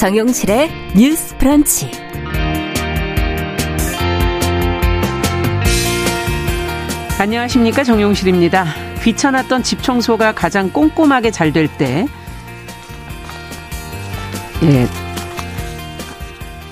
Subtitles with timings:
[0.00, 1.90] 정용실의 뉴스 브런치.
[7.18, 8.64] 안녕하십니까 정용실입니다.
[9.02, 12.06] 귀찮았던 집 청소가 가장 꼼꼼하게 잘 될 때,
[14.62, 14.86] 예.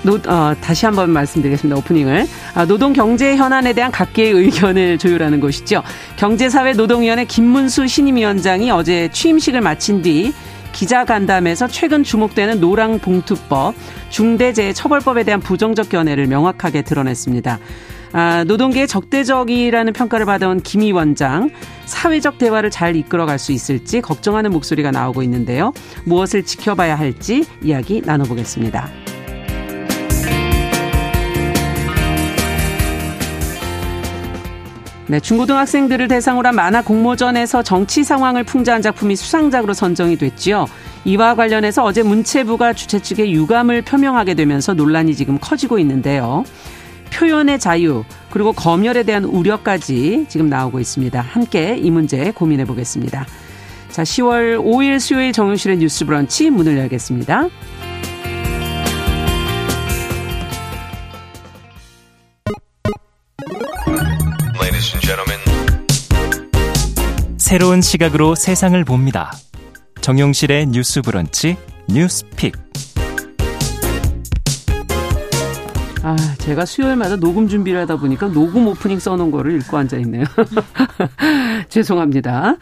[0.03, 1.77] 노, 어, 다시 한번 말씀드리겠습니다.
[1.81, 2.27] 오프닝을.
[2.55, 5.83] 아, 노동 경제 현안에 대한 각계의 의견을 조율하는 것이죠.
[6.17, 10.33] 경제사회 노동위원회 김문수 신임위원장이 어제 취임식을 마친 뒤
[10.79, 13.75] 기자간담회에서 최근 주목되는 노랑봉투법,
[14.11, 17.59] 중대재해처벌법에 대한 부정적 견해를 명확하게 드러냈습니다.
[18.13, 21.51] 아, 노동계의 적대적이라는 평가를 받아온 김 위원장,
[21.85, 25.73] 사회적 대화를 잘 이끌어갈 수 있을지 걱정하는 목소리가 나오고 있는데요.
[26.05, 29.08] 무엇을 지켜봐야 할지 이야기 나눠보겠습니다.
[35.11, 40.67] 네, 중고등학생들을 대상으로 한 만화 공모전에서 정치 상황을 풍자한 작품이 수상작으로 선정이 됐지요.
[41.07, 46.45] 이와 관련해서 어제 문체부가 주최 측에 유감을 표명하게 되면서 논란이 지금 커지고 있는데요.
[47.11, 51.19] 표현의 자유, 그리고 검열에 대한 우려까지 지금 나오고 있습니다.
[51.19, 53.25] 함께 이 문제 고민해 보겠습니다.
[53.91, 57.49] 자, 10월 5일 수요일 정용실의 뉴스 브런치 문을 열겠습니다.
[67.49, 69.33] 새로운 시각으로 세상을 봅니다.
[70.03, 71.57] 정용실의 뉴스 브런치
[71.89, 72.55] 뉴스픽.
[76.03, 80.25] 아, 제가 수요일마다 녹음 준비를 하다 보니까 녹음 오프닝 써놓은 거를 읽고 앉아있네요.
[81.71, 82.57] 죄송합니다.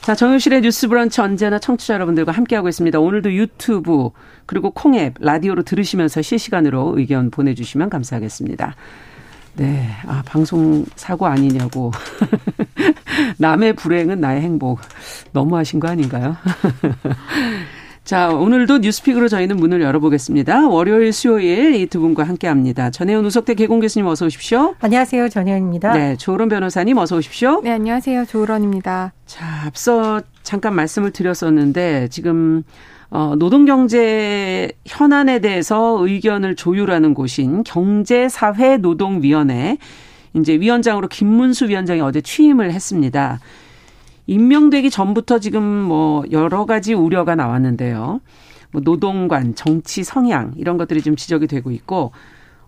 [0.00, 2.98] 자, 정유실의 뉴스 브런치 언제나 청취자 여러분들과 함께하고 있습니다.
[2.98, 4.10] 오늘도 유튜브,
[4.46, 8.74] 그리고 콩앱, 라디오로 들으시면서 실시간으로 의견 보내주시면 감사하겠습니다.
[9.54, 9.86] 네.
[10.06, 11.90] 아, 방송 사고 아니냐고.
[13.38, 14.80] 남의 불행은 나의 행복.
[15.32, 16.36] 너무하신 거 아닌가요?
[18.04, 20.66] 자, 오늘도 뉴스픽으로 저희는 문을 열어보겠습니다.
[20.68, 22.90] 월요일, 수요일 이 두 분과 함께 합니다.
[22.90, 24.74] 전혜연 우석대 개공 교수님 어서 오십시오.
[24.80, 25.28] 안녕하세요.
[25.28, 25.92] 전혜연입니다.
[25.92, 27.60] 네, 조으론 변호사님 어서 오십시오.
[27.62, 28.24] 네, 안녕하세요.
[28.24, 29.12] 조으론입니다.
[29.26, 32.64] 자, 앞서 잠깐 말씀을 드렸었는데 지금
[33.14, 39.76] 어, 노동경제 현안에 대해서 의견을 조율하는 곳인 경제사회노동위원회
[40.34, 43.38] 이제 위원장으로 김문수 위원장이 어제 취임을 했습니다.
[44.26, 48.22] 임명되기 전부터 지금 뭐 여러 가지 우려가 나왔는데요.
[48.70, 52.12] 뭐 노동관, 정치 성향 이런 것들이 좀 지적이 되고 있고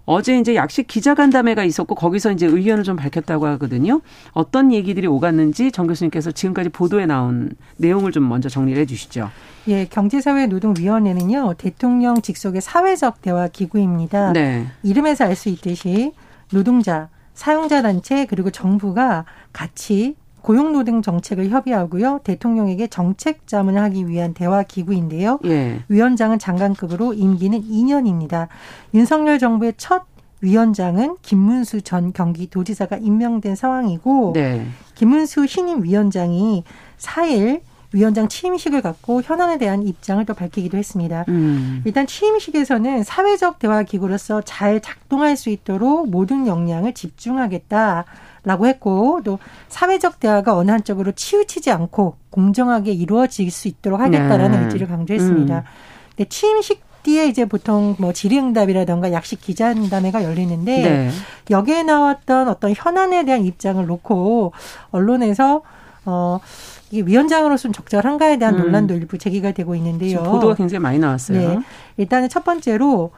[0.07, 4.01] 어제 이제 약식 기자간담회가 있었고 거기서 이제 의견을 좀 밝혔다고 하거든요.
[4.33, 9.31] 어떤 얘기들이 오갔는지 정 교수님께서 지금까지 보도에 나온 내용을 좀 먼저 정리를 해 주시죠.
[9.69, 14.33] 예, 경제사회노동위원회는요, 대통령 직속의 사회적 대화 기구입니다.
[14.33, 14.67] 네.
[14.83, 16.13] 이름에서 알 수 있듯이
[16.53, 22.21] 노동자, 사용자 단체 그리고 정부가 같이 고용노동 정책을 협의하고요.
[22.23, 25.41] 대통령에게 정책 자문을 하기 위한 대화 기구인데요.
[25.47, 25.83] 예.
[25.89, 28.49] 위원장은 장관급으로 임기는 2년입니다.
[28.93, 30.03] 윤석열 정부의 첫
[30.43, 34.67] 위원장은 김문수 전 경기도지사가 임명된 상황이고 네.
[34.95, 36.65] 김문수 신임 위원장이
[36.99, 37.63] 4일
[37.95, 41.25] 위원장 취임식을 갖고 현안에 대한 입장을 또 밝히기도 했습니다.
[41.29, 41.81] 음.
[41.87, 48.05] 일단 취임식에서는 사회적 대화 기구로서 잘 작동할 수 있도록 모든 역량을 집중하겠다.
[48.45, 49.39] 라고 했고 또
[49.69, 54.65] 사회적 대화가 어느 한쪽으로 치우치지 않고 공정하게 이루어질 수 있도록 하겠다라는 네.
[54.65, 55.59] 의지를 강조했습니다.
[55.59, 55.63] 음.
[56.11, 61.11] 근데 취임식 뒤에 이제 보통 뭐 질의응답이라던가 약식 기자간담회가 열리는데 네.
[61.51, 64.53] 여기에 나왔던 어떤 현안에 대한 입장을 놓고
[64.91, 65.63] 언론에서
[66.07, 66.39] 어
[66.91, 68.61] 이게 위원장으로서는 적절한가에 대한 음.
[68.61, 70.23] 논란도 일부 제기가 되고 있는데요.
[70.23, 71.39] 보도가 굉장히 많이 나왔어요.
[71.39, 71.59] 네.
[71.99, 73.11] 일단은 첫 번째로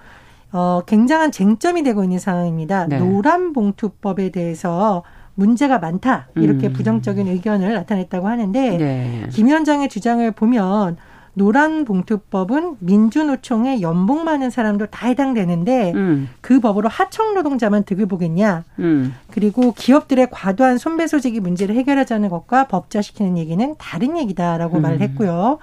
[0.56, 2.87] 어 굉장한 쟁점이 되고 있는 상황입니다.
[2.87, 2.99] 네.
[2.99, 5.03] 노란 봉투법에 대해서
[5.34, 6.72] 문제가 많다 이렇게 음.
[6.72, 9.27] 부정적인 의견을 나타냈다고 하는데 네.
[9.31, 10.97] 김 위원장의 주장을 보면
[11.34, 16.30] 노란 봉투법은 민주노총에 연봉 많은 사람도 다 해당되는데 음.
[16.41, 18.65] 그 법으로 하청 노동자만 득을 보겠냐.
[18.78, 19.15] 음.
[19.30, 24.83] 그리고 기업들의 과도한 손배소지기 문제를 해결하자는 것과 법자시키는 얘기는 다른 얘기다라고 음.
[24.83, 25.59] 말을 했고요.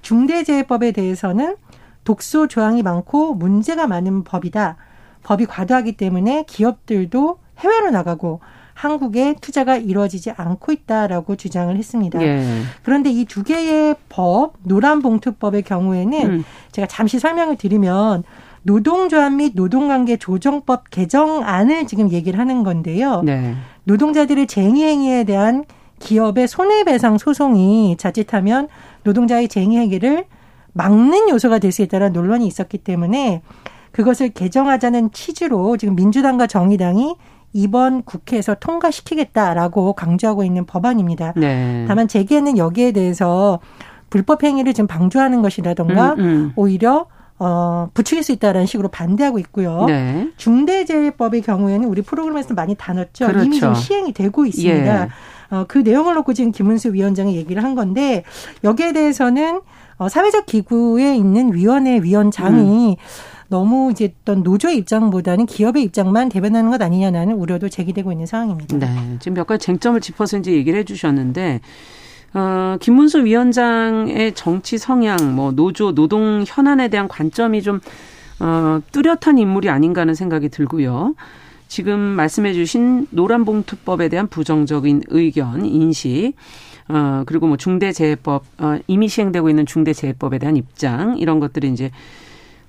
[0.00, 1.56] 중대재해법에 대해서는
[2.08, 4.76] 독소 조항이 많고 문제가 많은 법이다.
[5.24, 8.40] 법이 과도하기 때문에 기업들도 해외로 나가고
[8.72, 12.22] 한국에 투자가 이루어지지 않고 있다라고 주장을 했습니다.
[12.22, 12.42] 예.
[12.82, 16.44] 그런데 이 두 개의 법, 노란봉투법의 경우에는 음.
[16.72, 18.22] 제가 잠시 설명을 드리면
[18.62, 23.20] 노동조합 및 노동관계 조정법 개정안을 지금 얘기를 하는 건데요.
[23.22, 23.54] 네.
[23.84, 25.66] 노동자들의 쟁의 행위에 대한
[25.98, 28.68] 기업의 손해배상 소송이 자칫하면
[29.02, 30.24] 노동자의 쟁의 행위를
[30.72, 33.42] 막는 요소가 될 수 있다는 논란이 있었기 때문에
[33.92, 37.16] 그것을 개정하자는 취지로 지금 민주당과 정의당이
[37.52, 41.32] 이번 국회에서 통과시키겠다라고 강조하고 있는 법안입니다.
[41.36, 41.84] 네.
[41.88, 43.60] 다만 제기에는 여기에 대해서
[44.10, 46.52] 불법 행위를 지금 방조하는 것이라던가 음, 음.
[46.56, 47.06] 오히려
[47.38, 49.84] 어, 부추길 수 있다라는 식으로 반대하고 있고요.
[49.86, 50.28] 네.
[50.36, 53.26] 중대재해법의 경우에는 우리 프로그램에서 많이 다뤘죠.
[53.26, 53.44] 그렇죠.
[53.44, 55.02] 이미 좀 시행이 되고 있습니다.
[55.04, 55.08] 예.
[55.50, 58.24] 어, 그 내용을 놓고 지금 김은수 위원장이 얘기를 한 건데
[58.64, 59.60] 여기에 대해서는
[59.98, 62.96] 어, 사회적 기구에 있는 위원회 위원장이 음.
[63.48, 68.76] 너무 이제 어떤 노조의 입장보다는 기업의 입장만 대변하는 것 아니냐는 우려도 제기되고 있는 상황입니다.
[68.78, 69.16] 네.
[69.20, 71.60] 지금 몇 가지 쟁점을 짚어서 이제 얘기를 해 주셨는데
[72.34, 77.80] 어, 김문수 위원장의 정치 성향, 뭐 노조, 노동 현안에 대한 관점이 좀
[78.40, 81.14] 어, 뚜렷한 인물이 아닌가 하는 생각이 들고요.
[81.68, 86.34] 지금 말씀해 주신 노란봉투법에 대한 부정적인 의견, 인식,
[86.88, 91.90] 어, 그리고 뭐 중대재해법, 어, 이미 시행되고 있는 중대재해법에 대한 입장, 이런 것들이 이제,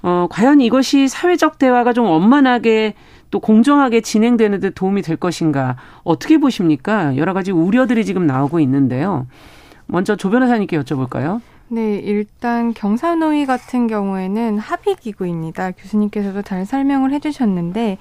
[0.02, 2.94] 어, 과연 이것이 사회적 대화가 좀 원만하게
[3.32, 7.16] 또 공정하게 진행되는 데 도움이 될 것인가, 어떻게 보십니까?
[7.18, 9.28] 여러 가지 우려들이 지금 나오고 있는데요.
[9.86, 11.42] 먼저 조 변호사님께 여쭤볼까요?
[11.72, 15.72] 네, 일단 경사노위 같은 경우에는 합의기구입니다.
[15.72, 18.00] 교수님께서도 잘 설명을 해주셨는데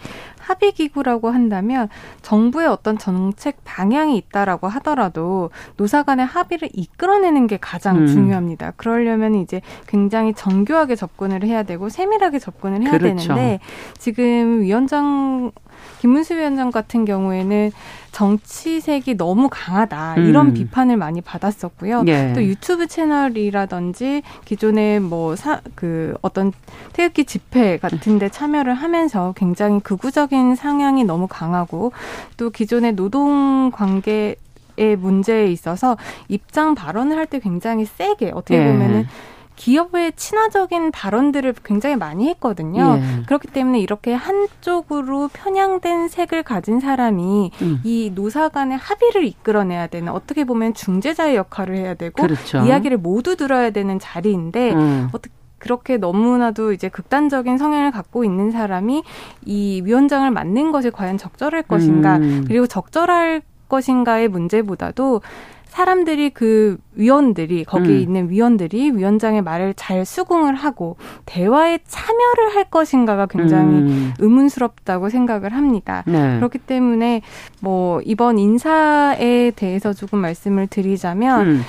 [0.49, 1.91] 합의 기구라고 한다면
[2.23, 8.07] 정부의 어떤 정책 방향이 있다라고 하더라도 노사 간의 합의를 이끌어내는 게 가장 음.
[8.07, 8.73] 중요합니다.
[8.77, 13.35] 그러려면 이제 굉장히 정교하게 접근을 해야 되고 세밀하게 접근을 해야 그렇죠.
[13.35, 13.61] 되는데
[13.99, 15.53] 지금 위원장
[16.01, 17.71] 김문수 위원장 같은 경우에는
[18.13, 20.55] 정치색이 너무 강하다 이런 음.
[20.55, 22.05] 비판을 많이 받았었고요.
[22.09, 22.33] 예.
[22.35, 26.53] 또 유튜브 채널이라든지 기존에 뭐사그 어떤
[26.95, 31.93] 태극기 집회 같은데 참여를 하면서 굉장히 극우적인 상향이 너무 강하고
[32.37, 34.37] 또 기존의 노동 관계
[34.81, 35.97] 의 문제에 있어서
[36.29, 38.65] 입장 발언을 할 때 굉장히 세게 어떻게 예.
[38.65, 39.09] 보면은
[39.57, 43.01] 기업의 친화적인 발언들을 굉장히 많이 했거든요.
[43.01, 43.23] 예.
[43.27, 47.81] 그렇기 때문에 이렇게 한쪽으로 편향된 색을 가진 사람이 음.
[47.83, 52.59] 이 노사 간의 합의를 이끌어내야 되는 어떻게 보면 중재자의 역할을 해야 되고 그렇죠.
[52.59, 55.09] 이야기를 모두 들어야 되는 자리인데 음.
[55.13, 59.03] 어떻게 그렇게 너무나도 이제 극단적인 성향을 갖고 있는 사람이
[59.45, 62.45] 이 위원장을 맡는 것이 과연 적절할 것인가 음.
[62.47, 65.21] 그리고 적절할 것인가의 문제보다도
[65.69, 68.01] 사람들이 그 위원들이 거기에 음.
[68.01, 70.97] 있는 위원들이 위원장의 말을 잘 수긍을 하고
[71.27, 74.15] 대화에 참여를 할 것인가가 굉장히 음.
[74.19, 76.03] 의문스럽다고 생각을 합니다.
[76.07, 76.37] 네.
[76.37, 77.23] 그렇기 때문에
[77.61, 81.63] 뭐 이번 인사에 대해서 조금 말씀을 드리자면 음.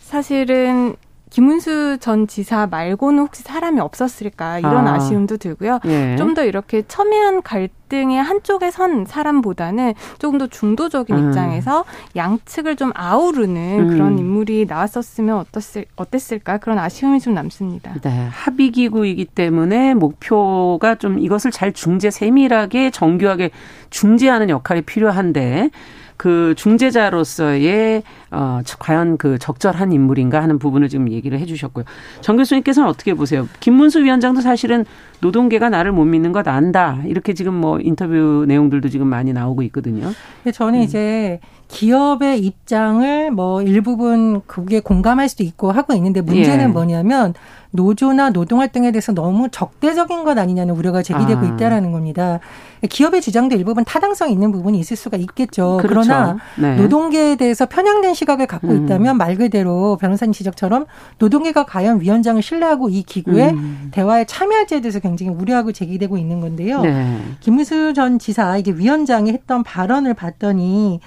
[0.00, 0.96] 사실은
[1.34, 5.00] 김은수 전 지사 말고는 혹시 사람이 없었을까 이런 아.
[5.00, 5.80] 쉬움도 들고요.
[5.84, 6.14] 예.
[6.16, 11.28] 좀더 이렇게 첨예한 갈등 의 한쪽에 선 사람보다는 조금 더 중도적인 음.
[11.28, 11.84] 입장에서
[12.16, 13.88] 양측을 좀 아우르는 음.
[13.88, 17.94] 그런 인물이 나왔었으면 어떻을, 어땠을까 그런 아쉬움이 좀 남습니다.
[18.02, 23.50] 네, 합의 기구이기 때문에 목표가 좀 이것을 잘 중재 세밀하게 정교하게
[23.90, 25.70] 중재하는 역할이 필요한데
[26.16, 31.84] 그 중재자로서의 어 과연 그 적절한 인물인가 하는 부분을 지금 얘기를 해주셨고요.
[32.20, 33.48] 정 교수님께서는 어떻게 보세요?
[33.60, 34.84] 김문수 위원장도 사실은
[35.24, 40.12] 노동계가 나를 못 믿는 것 안다 이렇게 지금 뭐 인터뷰 내용들도 지금 많이 나오고 있거든요.
[40.52, 40.84] 저는 음.
[40.84, 46.68] 이제 기업의 입장을 뭐 일부분 그게 공감할 수도 있고 하고 있는데 문제는 예.
[46.68, 47.34] 뭐냐면
[47.74, 51.44] 노조나 노동활동에 대해서 너무 적대적인 것 아니냐는 우려가 제기되고 아.
[51.44, 52.38] 있다라는 겁니다.
[52.88, 55.78] 기업의 주장도 일부분 타당성이 있는 부분이 있을 수가 있겠죠.
[55.82, 56.08] 그렇죠.
[56.08, 56.76] 그러나 네.
[56.76, 58.84] 노동계에 대해서 편향된 시각을 갖고 음.
[58.84, 60.86] 있다면 말 그대로 변호사님 지적처럼
[61.18, 63.88] 노동계가 과연 위원장을 신뢰하고 이 기구에 음.
[63.90, 66.82] 대화에 참여할지에 대해서 굉장히 우려하고 제기되고 있는 건데요.
[66.82, 67.18] 네.
[67.40, 71.00] 김문수 전 지사 이게 위원장이 했던 발언을 봤더니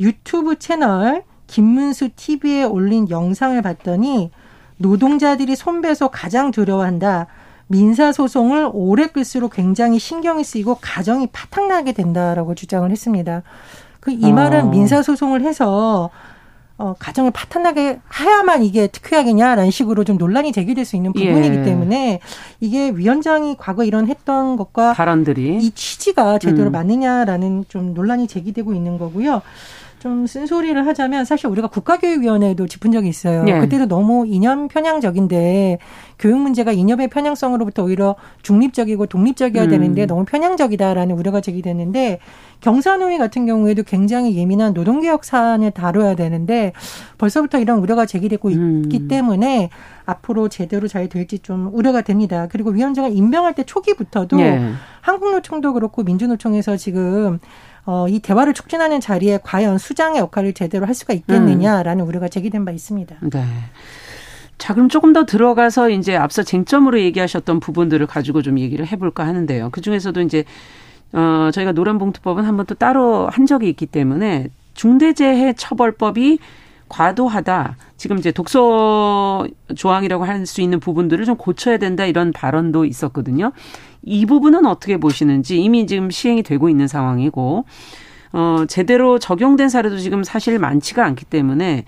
[0.00, 4.30] 유튜브 채널 김문수 TV에 올린 영상을 봤더니
[4.76, 7.26] 노동자들이 손배소 가장 두려워한다.
[7.68, 13.42] 민사소송을 오래 끌수록 굉장히 신경이 쓰이고 가정이 파탄나게 된다라고 주장을 했습니다.
[14.00, 14.70] 그 이 말은 어.
[14.70, 16.10] 민사소송을 해서
[16.78, 21.62] 어, 가정을 파탄나게 해야만 이게 특효약이냐라는 식으로 좀 논란이 제기될 수 있는 부분이기 예.
[21.64, 22.20] 때문에
[22.60, 26.72] 이게 위원장이 과거 이런 했던 것과 발언들이 이 취지가 제대로 음.
[26.72, 29.42] 맞느냐라는 좀 논란이 제기되고 있는 거고요.
[29.98, 33.42] 좀 쓴소리를 하자면 사실 우리가 국가교육위원회도 짚은 적이 있어요.
[33.42, 33.58] 네.
[33.58, 35.78] 그때도 너무 이념 편향적인데
[36.18, 39.70] 교육 문제가 이념의 편향성으로부터 오히려 중립적이고 독립적이어야 음.
[39.70, 42.20] 되는데 너무 편향적이다라는 우려가 제기됐는데
[42.60, 46.72] 경산노위 같은 경우에도 굉장히 예민한 노동개혁 사안을 다뤄야 되는데
[47.18, 48.82] 벌써부터 이런 우려가 제기되고 음.
[48.84, 49.70] 있기 때문에
[50.06, 52.48] 앞으로 제대로 잘 될지 좀 우려가 됩니다.
[52.50, 54.72] 그리고 위원장을 임명할 때 초기부터도 네.
[55.02, 57.38] 한국노총도 그렇고 민주노총에서 지금
[57.90, 62.08] 어, 이 대화를 촉진하는 자리에 과연 수장의 역할을 제대로 할 수가 있겠느냐라는 음.
[62.08, 63.16] 우려가 제기된 바 있습니다.
[63.22, 63.44] 네.
[64.58, 69.70] 자, 그럼 조금 더 들어가서 이제 앞서 쟁점으로 얘기하셨던 부분들을 가지고 좀 얘기를 해볼까 하는데요.
[69.72, 70.44] 그 중에서도 이제,
[71.14, 76.40] 어, 저희가 노란봉투법은 한 번 또 따로 한 적이 있기 때문에 중대재해 처벌법이
[76.88, 77.76] 과도하다.
[77.96, 83.52] 지금 이제 독서 조항이라고 할 수 있는 부분들을 좀 고쳐야 된다 이런 발언도 있었거든요.
[84.02, 87.64] 이 부분은 어떻게 보시는지 이미 지금 시행이 되고 있는 상황이고
[88.32, 91.84] 어 제대로 적용된 사례도 지금 사실 많지가 않기 때문에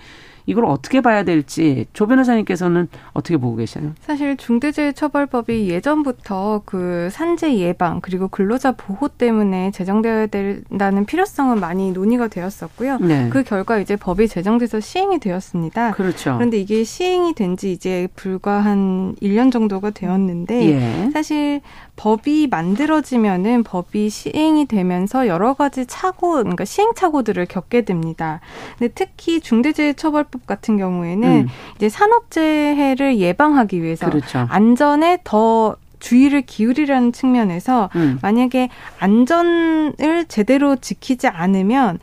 [0.46, 3.92] 이걸 어떻게 봐야 될지 조 변호사님께서는 어떻게 보고 계세요?
[4.00, 12.28] 사실 중대재해처벌법이 예전부터 그 산재 예방 그리고 근로자 보호 때문에 제정되어야 된다는 필요성은 많이 논의가
[12.28, 12.98] 되었었고요.
[12.98, 13.28] 네.
[13.30, 15.92] 그 결과 이제 법이 제정돼서 시행이 되었습니다.
[15.92, 16.34] 그렇죠.
[16.34, 21.10] 그런데 이게 시행이 된 지 이제 불과 한 1년 정도가 되었는데 예.
[21.12, 21.60] 사실
[22.00, 28.40] 법이 만들어지면은 법이 시행이 되면서 여러 가지 차고, 그러니까 시행착오들을 겪게 됩니다.
[28.78, 31.48] 근데 특히 중대재해처벌법 같은 경우에는 음.
[31.76, 34.46] 이제 산업재해를 예방하기 위해서 그렇죠.
[34.48, 38.18] 안전에 더 주의를 기울이라는 측면에서 음.
[38.22, 41.98] 만약에 안전을 제대로 지키지 않으면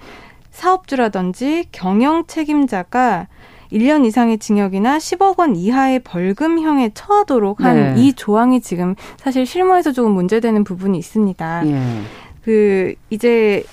[0.51, 3.25] 사업주라든지 경영 책임자가
[3.71, 8.12] 1년 이상의 징역이나 10억 원 이하의 벌금형에 처하도록 한이 네.
[8.13, 11.67] 조항이 지금 사실 실무에서 조금 문제되는 부분이 있습니다.
[11.67, 11.81] 예.
[12.43, 13.63] 그 이제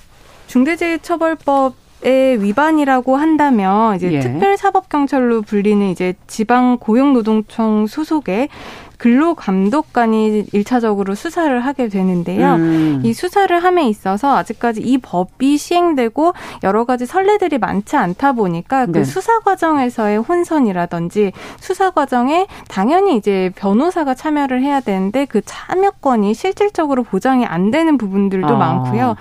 [0.49, 4.21] 중대재해처벌법 의 위반이라고 한다면 이제 예.
[4.21, 8.51] 특별사법경찰로 불리는 이제 지방 고용노동청 소속의
[8.99, 12.55] 근로감독관이 일차적으로 수사를 하게 되는데요.
[12.55, 13.01] 음.
[13.05, 16.33] 이 수사를 함에 있어서 아직까지 이 법이 시행되고
[16.63, 18.99] 여러 가지 선례들이 많지 않다 보니까 그 네.
[19.01, 27.03] 그 수사 과정에서의 혼선이라든지 수사 과정에 당연히 이제 변호사가 참여를 해야 되는데 그 참여권이 실질적으로
[27.03, 28.57] 보장이 안 되는 부분들도 아.
[28.57, 29.17] 많고요.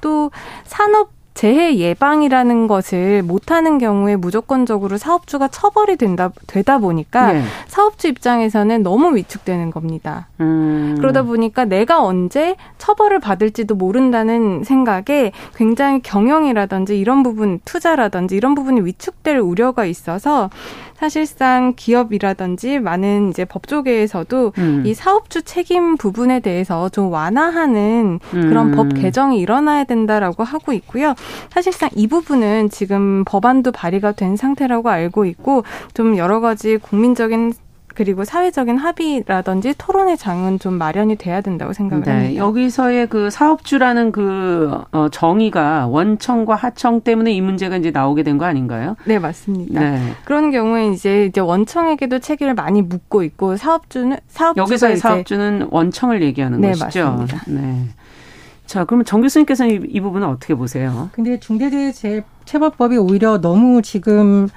[0.00, 0.30] 또
[0.64, 7.42] 산업 재해 예방이라는 것을 못하는 경우에 무조건적으로 사업주가 처벌이 된다 되다 보니까 네.
[7.66, 10.28] 사업주 입장에서는 너무 위축되는 겁니다.
[10.40, 10.94] 음.
[10.98, 18.82] 그러다 보니까 내가 언제 처벌을 받을지도 모른다는 생각에 굉장히 경영이라든지 이런 부분 투자라든지 이런 부분이
[18.82, 20.50] 위축될 우려가 있어서
[21.04, 24.82] 사실상 기업이라든지 많은 이제 법조계에서도 음.
[24.86, 28.72] 이 사업주 책임 부분에 대해서 좀 완화하는 그런 음.
[28.74, 31.14] 법 개정이 일어나야 된다라고 하고 있고요.
[31.50, 37.52] 사실상 이 부분은 지금 법안도 발의가 된 상태라고 알고 있고 좀 여러 가지 국민적인
[37.94, 42.36] 그리고 사회적인 합의라든지 토론의 장은 좀 마련이 돼야 된다고 생각을 네, 합니다.
[42.44, 48.44] 여기서의 그 사업주라는 그 어, 정의가 원청과 하청 때문에 이 문제가 이제 나오게 된 거
[48.46, 48.96] 아닌가요?
[49.04, 49.80] 네, 맞습니다.
[49.80, 50.12] 네.
[50.24, 56.60] 그런 경우에 이제 이제 원청에게도 책임을 많이 묻고 있고 사업주는 사업주가 여기서의 사업주는 원청을 얘기하는
[56.60, 57.10] 네, 것이죠.
[57.18, 57.42] 맞습니다.
[57.46, 57.84] 네.
[58.66, 61.10] 자, 그러면 정 교수님께서는 이, 이 부분은 어떻게 보세요?
[61.12, 64.48] 근데 중대재해체벌법이 오히려 너무 지금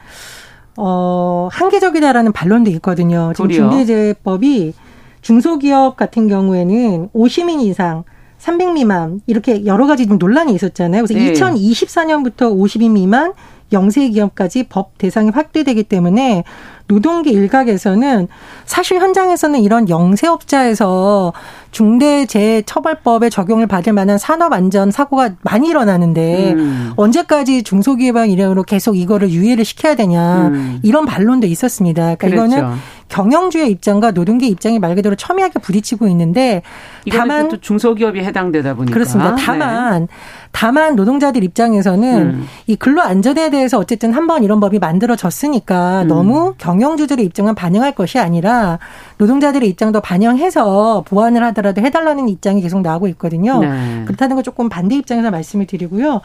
[0.77, 3.33] 어, 한계적이다라는 반론도 있거든요.
[3.35, 3.69] 지금 도리어.
[3.69, 4.73] 중대재해법이
[5.21, 8.03] 중소기업 같은 경우에는 50인 이상
[8.37, 11.03] 300 미만 이렇게 여러 가지 좀 논란이 있었잖아요.
[11.03, 11.33] 그래서 네.
[11.33, 13.33] 2024년부터 50인 미만
[13.73, 16.43] 영세 기업까지 법 대상이 확대되기 때문에
[16.87, 18.27] 노동계 일각에서는
[18.65, 21.33] 사실 현장에서는 이런 영세업자에서
[21.71, 26.93] 중대재해처벌법에 적용을 받을 만한 산업안전 사고가 많이 일어나는데 음.
[26.95, 30.79] 언제까지 중소기업방 이름으로 계속 이거를 유예를 시켜야 되냐 음.
[30.81, 32.15] 이런 반론도 있었습니다.
[32.15, 32.57] 그러니까 그렇죠.
[32.57, 32.77] 이거는
[33.09, 36.61] 경영주의 입장과 노동계 입장이 말 그대로 첨예하게 부딪히고 있는데
[37.11, 39.35] 다만 또 중소기업이 해당되다 보니까 그렇습니다.
[39.35, 40.07] 다만 네.
[40.51, 42.47] 다만 노동자들 입장에서는 음.
[42.67, 46.07] 이 근로 안전에 대해서 어쨌든 한 번 이런 법이 만들어졌으니까 음.
[46.07, 48.77] 너무 경영주들의 입장만 반영할 것이 아니라
[49.19, 53.59] 노동자들의 입장도 반영해서 보완을 하더라도 해달라는 입장이 계속 나오고 있거든요.
[53.61, 54.03] 네.
[54.05, 56.19] 그렇다는 거 조금 반대 입장에서 말씀을 드리고요.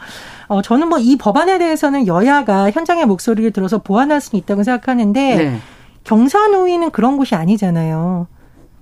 [0.47, 5.57] 어, 저는 뭐 이 법안에 대해서는 여야가 현장의 목소리를 들어서 보완할 수는 있다고 생각하는데 네.
[6.03, 8.27] 경사노위는 그런 곳이 아니잖아요.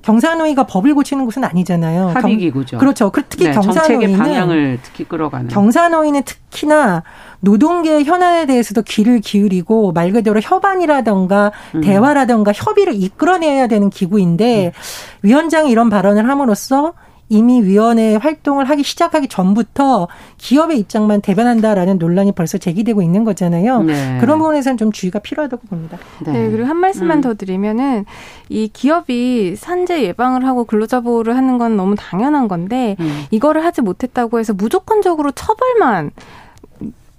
[0.01, 2.09] 경사노위가 법을 고치는 곳은 아니잖아요.
[2.09, 2.79] 합의기구죠.
[2.79, 3.11] 그렇죠.
[3.29, 5.47] 특히 네, 경사노위는 방향을 특히 끌어가는.
[5.49, 7.03] 경사노위는 특히나
[7.41, 11.81] 노동계의 현안에 대해서도 귀를 기울이고 말 그대로 협안이라던가 음.
[11.81, 14.71] 대화라던가 협의를 이끌어내야 되는 기구인데 음.
[15.21, 16.93] 위원장이 이런 발언을 함으로써
[17.31, 23.83] 이미 위원회 활동을 하기 시작하기 전부터 기업의 입장만 대변한다라는 논란이 벌써 제기되고 있는 거잖아요.
[23.83, 24.17] 네.
[24.19, 25.97] 그런 부분에서는 좀 주의가 필요하다고 봅니다.
[26.25, 27.21] 네, 네 그리고 한 말씀만 음.
[27.21, 28.03] 더 드리면은
[28.49, 33.23] 이 기업이 산재 예방을 하고 근로자 보호를 하는 건 너무 당연한 건데 음.
[33.31, 36.11] 이거를 하지 못했다고 해서 무조건적으로 처벌만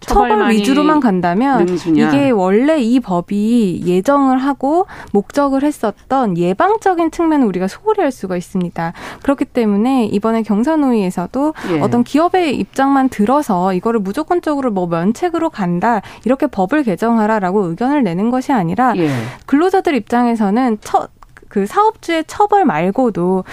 [0.06, 2.09] 처벌 위주로만 간다면 능수냐.
[2.09, 8.92] 이게 원래 이 법이 예정을 하고 목적을 했었던 예방적인 측면을 우리가 소홀히 할 수가 있습니다.
[9.23, 11.80] 그렇기 때문에 이번에 경사노위에서도 예.
[11.80, 18.52] 어떤 기업의 입장만 들어서 이거를 무조건적으로 뭐 면책으로 간다 이렇게 법을 개정하라라고 의견을 내는 것이
[18.52, 19.11] 아니라 예.
[19.47, 21.09] 근로자들 입장에서는 처,
[21.49, 23.44] 그 사업주의 처벌 말고도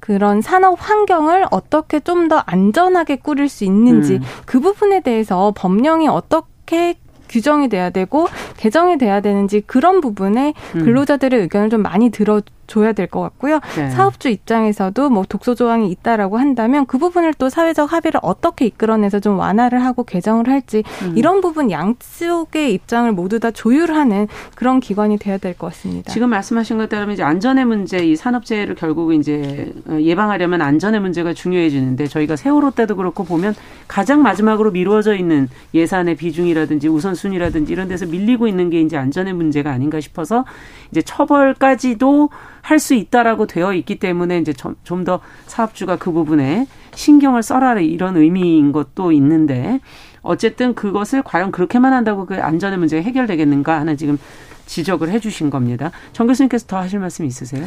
[0.00, 4.22] 그런 산업 환경을 어떻게 좀 더 안전하게 꾸릴 수 있는지 음.
[4.46, 6.94] 그 부분에 대해서 법령이 어떻게
[7.28, 10.84] 규정이 돼야 되고 개정이 돼야 되는지 그런 부분에 음.
[10.84, 12.40] 근로자들의 의견을 좀 많이 들어
[12.70, 13.58] 줘야 될 것 같고요.
[13.76, 13.90] 네.
[13.90, 19.36] 사업주 입장에서도 뭐 독소 조항이 있다라고 한다면 그 부분을 또 사회적 합의를 어떻게 이끌어내서 좀
[19.38, 21.14] 완화를 하고 개정을 할지 음.
[21.18, 26.12] 이런 부분 양쪽의 입장을 모두 다 조율하는 그런 기관이 돼야 될 것 같습니다.
[26.12, 32.06] 지금 말씀하신 것 따르면 이제 안전의 문제, 이 산업재해를 결국 이제 예방하려면 안전의 문제가 중요해지는데
[32.06, 33.54] 저희가 세월호 때도 그렇고 보면
[33.88, 39.70] 가장 마지막으로 미루어져 있는 예산의 비중이라든지 우선순위라든지 이런 데서 밀리고 있는 게 이제 안전의 문제가
[39.72, 40.44] 아닌가 싶어서
[40.92, 42.30] 이제 처벌까지도
[42.62, 48.16] 할 수 있다라고 되어 있기 때문에 이제 좀 더 사업주가 그 부분에 신경을 써라 이런
[48.16, 49.80] 의미인 것도 있는데
[50.22, 54.18] 어쨌든 그것을 과연 그렇게만 한다고 그 안전의 문제가 해결되겠는가 하는 지금
[54.66, 55.90] 지적을 해주신 겁니다.
[56.12, 57.64] 정 교수님께서 더 하실 말씀 있으세요?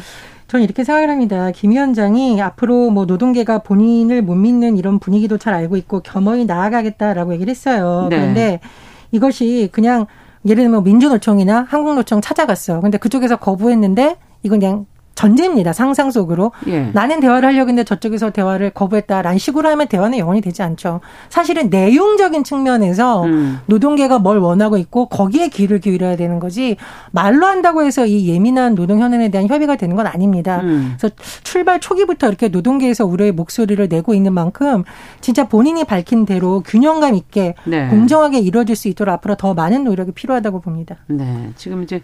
[0.48, 1.50] 저는 이렇게 생각을 합니다.
[1.50, 7.34] 김 위원장이 앞으로 뭐 노동계가 본인을 못 믿는 이런 분위기도 잘 알고 있고 겸허히 나아가겠다라고
[7.34, 8.06] 얘기를 했어요.
[8.08, 8.16] 네.
[8.16, 8.60] 그런데
[9.12, 10.06] 이것이 그냥
[10.46, 12.80] 예를 들면 민주노총이나 한국노총 찾아갔어.
[12.80, 15.72] 근데 그쪽에서 거부했는데 이건 그냥 전제입니다.
[15.72, 16.52] 상상 속으로.
[16.66, 16.90] 예.
[16.92, 21.00] 나는 대화를 하려고 했는데 저쪽에서 대화를 거부했다라는 식으로 하면 대화는 영원히 되지 않죠.
[21.28, 23.60] 사실은 내용적인 측면에서 음.
[23.66, 26.76] 노동계가 뭘 원하고 있고 거기에 귀를 기울여야 되는 거지
[27.12, 30.60] 말로 한다고 해서 이 예민한 노동 현안에 대한 협의가 되는 건 아닙니다.
[30.62, 30.94] 음.
[30.98, 34.84] 그래서 출발 초기부터 이렇게 노동계에서 우려의 목소리를 내고 있는 만큼
[35.20, 37.88] 진짜 본인이 밝힌 대로 균형감 있게 네.
[37.88, 40.96] 공정하게 이루어질 수 있도록 앞으로 더 많은 노력이 필요하다고 봅니다.
[41.06, 41.50] 네.
[41.56, 42.02] 지금 이제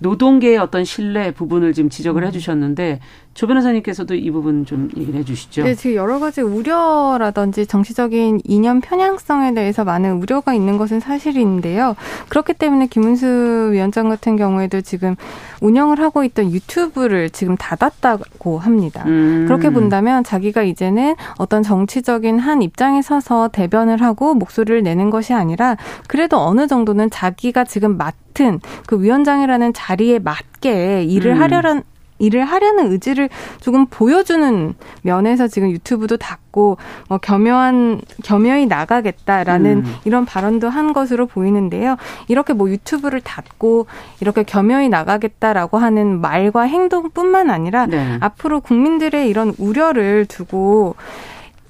[0.00, 2.28] 노동계의 어떤 신뢰 부분을 지금 지적을 음.
[2.28, 3.00] 해주셨는데
[3.38, 5.62] 조 변호사님께서도 이 부분 좀 얘기를 해주시죠.
[5.62, 11.94] 네, 지금 여러 가지 우려라든지 정치적인 이념 편향성에 대해서 많은 우려가 있는 것은 사실인데요.
[12.30, 15.14] 그렇기 때문에 김은수 위원장 같은 경우에도 지금
[15.60, 19.04] 운영을 하고 있던 유튜브를 지금 닫았다고 합니다.
[19.06, 19.44] 음.
[19.46, 25.76] 그렇게 본다면 자기가 이제는 어떤 정치적인 한 입장에 서서 대변을 하고 목소리를 내는 것이 아니라
[26.08, 31.40] 그래도 어느 정도는 자기가 지금 맡은 그 위원장이라는 자리에 맞게 일을 음.
[31.40, 31.82] 하려는
[32.18, 33.28] 일을 하려는 의지를
[33.60, 36.76] 조금 보여주는 면에서 지금 유튜브도 닫고
[37.08, 39.94] 뭐 겸허한 겸허히 나가겠다라는 음.
[40.04, 41.96] 이런 발언도 한 것으로 보이는데요.
[42.28, 43.86] 이렇게 뭐 유튜브를 닫고
[44.20, 48.18] 이렇게 겸허히 나가겠다라고 하는 말과 행동뿐만 아니라 네.
[48.20, 50.96] 앞으로 국민들의 이런 우려를 두고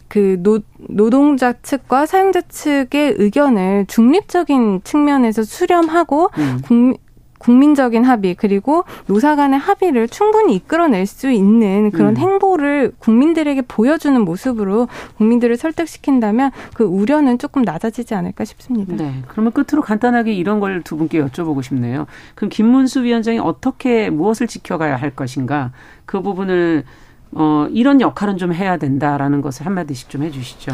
[0.08, 6.60] 그 노, 노동자 측과 사용자 측의 의견을 중립적인 측면에서 수렴하고 음.
[6.64, 6.96] 국민
[7.38, 12.16] 국민적인 합의 그리고 노사 간의 합의를 충분히 이끌어낼 수 있는 그런 음.
[12.16, 18.96] 행보를 국민들에게 보여주는 모습으로 국민들을 설득시킨다면 그 우려는 조금 낮아지지 않을까 싶습니다.
[18.96, 19.22] 네.
[19.28, 22.06] 그러면 끝으로 간단하게 이런 걸 두 분께 여쭤보고 싶네요.
[22.34, 25.72] 그럼 김문수 위원장이 어떻게 무엇을 지켜가야 할 것인가
[26.06, 26.84] 그 부분을
[27.32, 30.72] 어, 이런 역할은 좀 해야 된다라는 것을 한마디씩 좀 해주시죠.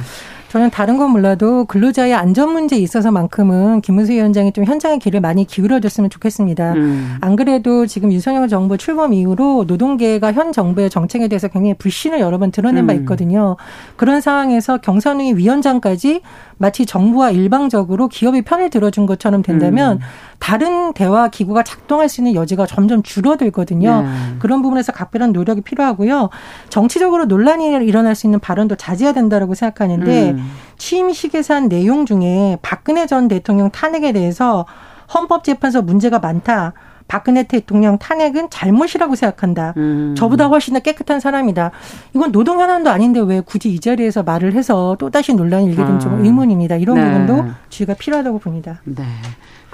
[0.48, 6.10] 저는 다른 건 몰라도 근로자의 안전 문제에 있어서만큼은 김문수 위원장이 좀 현장의 길을 많이 기울여줬으면
[6.10, 6.74] 좋겠습니다.
[6.74, 7.16] 음.
[7.20, 12.38] 안 그래도 지금 윤석열 정부 출범 이후로 노동계가 현 정부의 정책에 대해서 굉장히 불신을 여러
[12.38, 12.86] 번 드러낸 음.
[12.86, 13.56] 바 있거든요.
[13.96, 16.20] 그런 상황에서 경선위 위원장까지
[16.58, 20.00] 마치 정부와 일방적으로 기업의 편을 들어준 것처럼 된다면 음.
[20.38, 24.02] 다른 대화 기구가 작동할 수 있는 여지가 점점 줄어들거든요.
[24.02, 24.08] 네.
[24.38, 26.30] 그런 부분에서 각별한 노력이 필요하고요.
[26.68, 30.43] 정치적으로 논란이 일어날 수 있는 발언도 자제해야 된다라고 생각하는데 음.
[30.78, 34.66] 취임식에서 한 내용 중에 박근혜 전 대통령 탄핵에 대해서
[35.12, 36.72] 헌법재판소 문제가 많다.
[37.06, 39.74] 박근혜 대통령 탄핵은 잘못이라고 생각한다.
[39.76, 40.14] 음.
[40.16, 41.70] 저보다 훨씬 더 깨끗한 사람이다.
[42.14, 46.76] 이건 노동 현안도 아닌데 왜 굳이 이 자리에서 말을 해서 또다시 논란이 일게 된좀 의문입니다.
[46.76, 47.04] 이런 네.
[47.04, 48.80] 부분도 주의가 필요하다고 봅니다.
[48.84, 49.04] 네.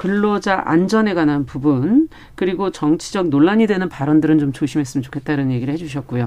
[0.00, 6.26] 근로자 안전에 관한 부분 그리고 정치적 논란이 되는 발언들은 좀 조심했으면 좋겠다는 얘기를 해주셨고요.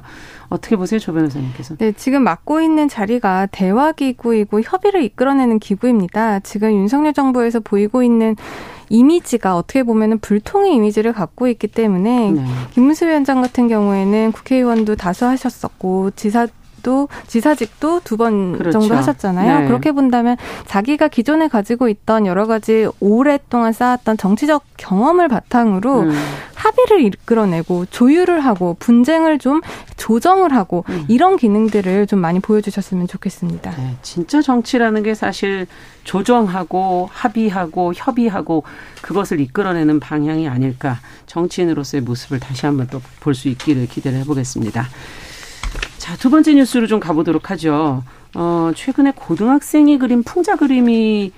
[0.50, 1.78] 어떻게 보세요, 조 변호사님께서?
[1.78, 6.42] 네, 지금 맡고 있는 자리가 대화 기구이고 협의를 이끌어내는 기구입니다.
[6.42, 8.36] 지금 윤석열 정부에서 보이고 있는
[8.90, 12.46] 이미지가 어떻게 보면은 불통의 이미지를 갖고 있기 때문에 네.
[12.74, 16.46] 김문수 위원장 같은 경우에는 국회의원도 다수 하셨었고 지사
[16.84, 18.80] 또 지사직도 두번 그렇죠.
[18.80, 19.62] 정도 하셨잖아요.
[19.62, 19.68] 네.
[19.68, 26.12] 그렇게 본다면 자기가 기존에 가지고 있던 여러 가지 오랫동안 쌓았던 정치적 경험을 바탕으로 음.
[26.56, 29.62] 합의를 이끌어내고 조율을 하고 분쟁을 좀
[29.98, 31.06] 조정을 하고 음.
[31.08, 33.72] 이런 기능들을 좀 많이 보여주셨으면 좋겠습니다.
[33.72, 35.68] 네, 진짜 정치라는 게 사실
[36.04, 38.64] 조정하고 합의하고 협의하고
[39.02, 44.88] 그것을 이끌어내는 방향이 아닐까 정치인으로서의 모습을 다시 한번 또 볼 수 있기를 기대를 해보겠습니다.
[45.98, 48.04] 자, 두 번째 뉴스로 좀 가보도록 하죠.
[48.36, 51.32] 어, 최근에 고등학생이 그린 풍자 그림이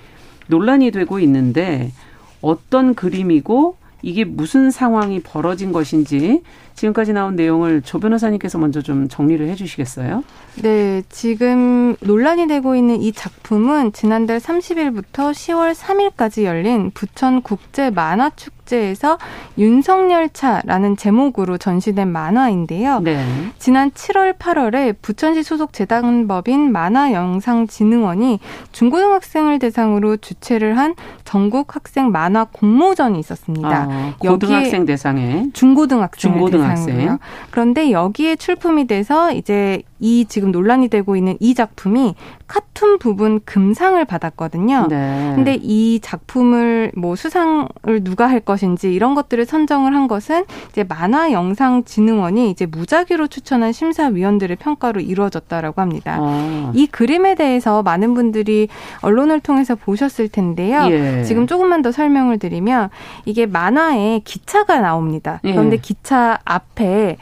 [0.48, 1.92] 논란이 되고 있는데
[2.40, 6.42] 어떤 그림이고 이게 무슨 상황이 벌어진 것인지
[6.76, 10.22] 지금까지 나온 내용을 조 변호사님께서 먼저 좀 정리를 해 주시겠어요?
[10.62, 18.30] 네, 지금 논란이 되고 있는 이 작품은 지난달 30일부터 10월 3일까지 열린 부천 국제 만화
[18.30, 19.18] 축제에서
[19.58, 23.00] 윤석열차라는 제목으로 전시된 만화인데요.
[23.00, 23.24] 네.
[23.58, 28.40] 지난 7월 8월에 부천시 소속 재단법인 만화영상진흥원이
[28.72, 33.88] 중고등학생을 대상으로 주최를 한 전국 학생 만화 공모전이 있었습니다.
[33.90, 36.65] 아, 고등학생 대상에 중고등학생 중고등학생.
[36.70, 37.18] 대상이고요.
[37.50, 42.14] 그런데 여기에 출품이 돼서 이제 이 지금 논란이 되고 있는 이 작품이
[42.46, 44.86] 카툰 부분 금상을 받았거든요.
[44.88, 45.32] 네.
[45.34, 47.68] 근데 이 작품을 뭐 수상을
[48.02, 53.72] 누가 할 것인지 이런 것들을 선정을 한 것은 이제 만화 영상 진흥원이 이제 무작위로 추천한
[53.72, 56.18] 심사위원들의 평가로 이루어졌다라고 합니다.
[56.20, 56.72] 아.
[56.74, 58.68] 이 그림에 대해서 많은 분들이
[59.00, 60.88] 언론을 통해서 보셨을 텐데요.
[60.90, 61.22] 예.
[61.24, 62.90] 지금 조금만 더 설명을 드리면
[63.24, 65.40] 이게 만화에 기차가 나옵니다.
[65.44, 65.52] 예.
[65.52, 65.80] 그런데 예.
[65.80, 67.16] 기차 앞에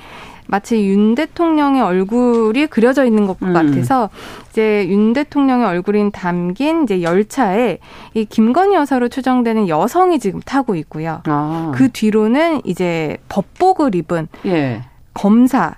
[0.47, 3.53] 마치 윤 대통령의 얼굴이 그려져 있는 것 음.
[3.53, 4.11] 같아서
[4.51, 7.79] 이제 윤 대통령의 얼굴이 담긴 이제 열차에
[8.15, 11.23] 이 김건희 여사로 추정되는 여성이 지금 타고 있고요.
[11.27, 11.73] 아.
[11.75, 14.83] 그 뒤로는 이제 법복을 입은 예.
[15.15, 15.77] 검사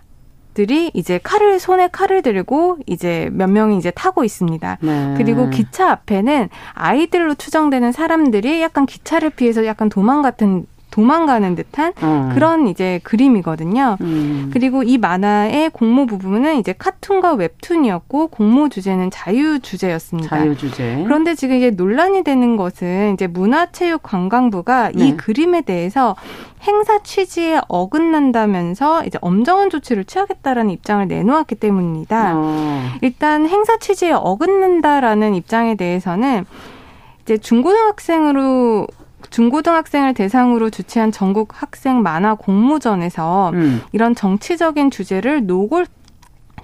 [0.56, 4.78] 들이 이제 칼을 손에 칼을 들고 이제 몇 명이 이제 타고 있습니다.
[4.80, 5.14] 네.
[5.18, 10.64] 그리고 기차 앞에는 아이들로 추정되는 사람들이 약간 기차를 피해서 약간 도망 같은
[10.96, 12.30] 도망가는 듯한 어.
[12.32, 13.98] 그런 이제 그림이거든요.
[14.00, 14.50] 음.
[14.50, 20.30] 그리고 이 만화의 공모 부분은 이제 카툰과 웹툰이었고 공모 주제는 자유 주제였습니다.
[20.30, 21.02] 자유 주제.
[21.04, 25.08] 그런데 지금 이게 논란이 되는 것은 이제 문화체육관광부가 네.
[25.08, 26.16] 이 그림에 대해서
[26.62, 32.32] 행사 취지에 어긋난다면서 이제 엄정한 조치를 취하겠다라는 입장을 내놓았기 때문입니다.
[32.36, 32.82] 어.
[33.02, 36.46] 일단 행사 취지에 어긋난다라는 입장에 대해서는
[37.20, 38.86] 이제 중고등학생으로
[39.36, 43.82] 중고등학생을 대상으로 주최한 전국 학생 만화 공모전에서 음.
[43.92, 45.84] 이런 정치적인 주제를 노골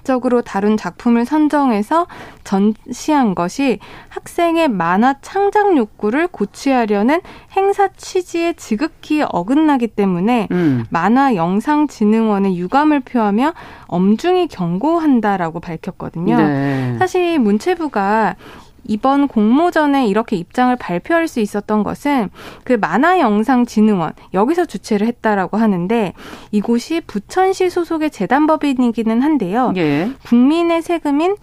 [0.04, 2.06] 적으로 다룬 작품을 선정해서
[2.44, 7.20] 전시한 것이 학생의 만화 창작 욕구를 고취하려는
[7.54, 10.84] 행사 취지에 지극히 어긋나기 때문에 음.
[10.88, 13.52] 만화 영상 진흥원의 유감을 표하며
[13.86, 16.38] 엄중히 경고한다라고 밝혔거든요.
[16.38, 16.96] 네.
[16.98, 18.36] 사실 문체부가
[18.84, 22.30] 이번 공모전에 이렇게 입장을 발표할 수 있었던 것은
[22.64, 26.12] 그 만화영상진흥원 여기서 주최를 했다라고 하는데
[26.50, 29.72] 이곳이 부천시 소속의 재단법인이기는 한데요.
[29.76, 30.10] 예.
[30.26, 31.36] 국민의 세금인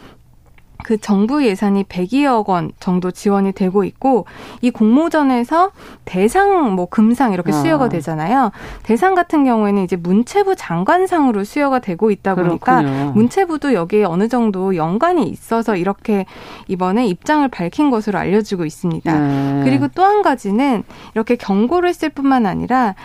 [0.83, 4.25] 그 정부 예산이 100여억 원 정도 지원이 되고 있고
[4.61, 5.71] 이 공모전에서
[6.05, 7.89] 대상 뭐 금상 이렇게 수여가 아.
[7.89, 8.51] 되잖아요.
[8.83, 13.11] 대상 같은 경우에는 이제 문체부 장관상으로 수여가 되고 있다 보니까 그렇군요.
[13.11, 16.25] 문체부도 여기에 어느 정도 연관이 있어서 이렇게
[16.67, 19.19] 이번에 입장을 밝힌 것으로 알려지고 있습니다.
[19.19, 19.61] 네.
[19.63, 22.95] 그리고 또 한 가지는 이렇게 경고를 했을 뿐만 아니라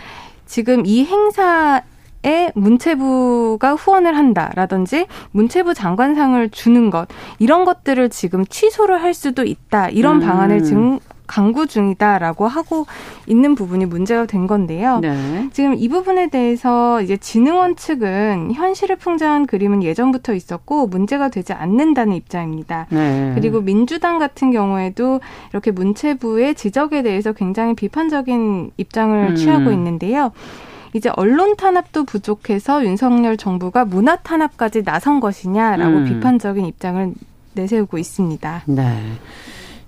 [0.47, 1.83] 지금 이 행사
[2.25, 7.07] 에 문체부가 후원을 한다라든지 문체부 장관상을 주는 것
[7.37, 10.19] 이런 것들을 지금 취소를 할 수도 있다 이런 음.
[10.21, 12.85] 방안을 지금 강구 중이다라고 하고
[13.27, 14.99] 있는 부분이 문제가 된 건데요.
[14.99, 15.49] 네.
[15.53, 22.13] 지금 이 부분에 대해서 이제 진흥원 측은 현실을 풍자한 그림은 예전부터 있었고 문제가 되지 않는다는
[22.13, 22.87] 입장입니다.
[22.89, 23.31] 네.
[23.35, 25.19] 그리고 민주당 같은 경우에도
[25.51, 29.35] 이렇게 문체부의 지적에 대해서 굉장히 비판적인 입장을 음.
[29.35, 30.31] 취하고 있는데요.
[30.95, 36.05] 이제 언론 탄압도 부족해서 윤석열 정부가 문화 탄압까지 나선 것이냐라고 음.
[36.05, 37.13] 비판적인 입장을
[37.53, 38.63] 내세우고 있습니다.
[38.67, 39.01] 네.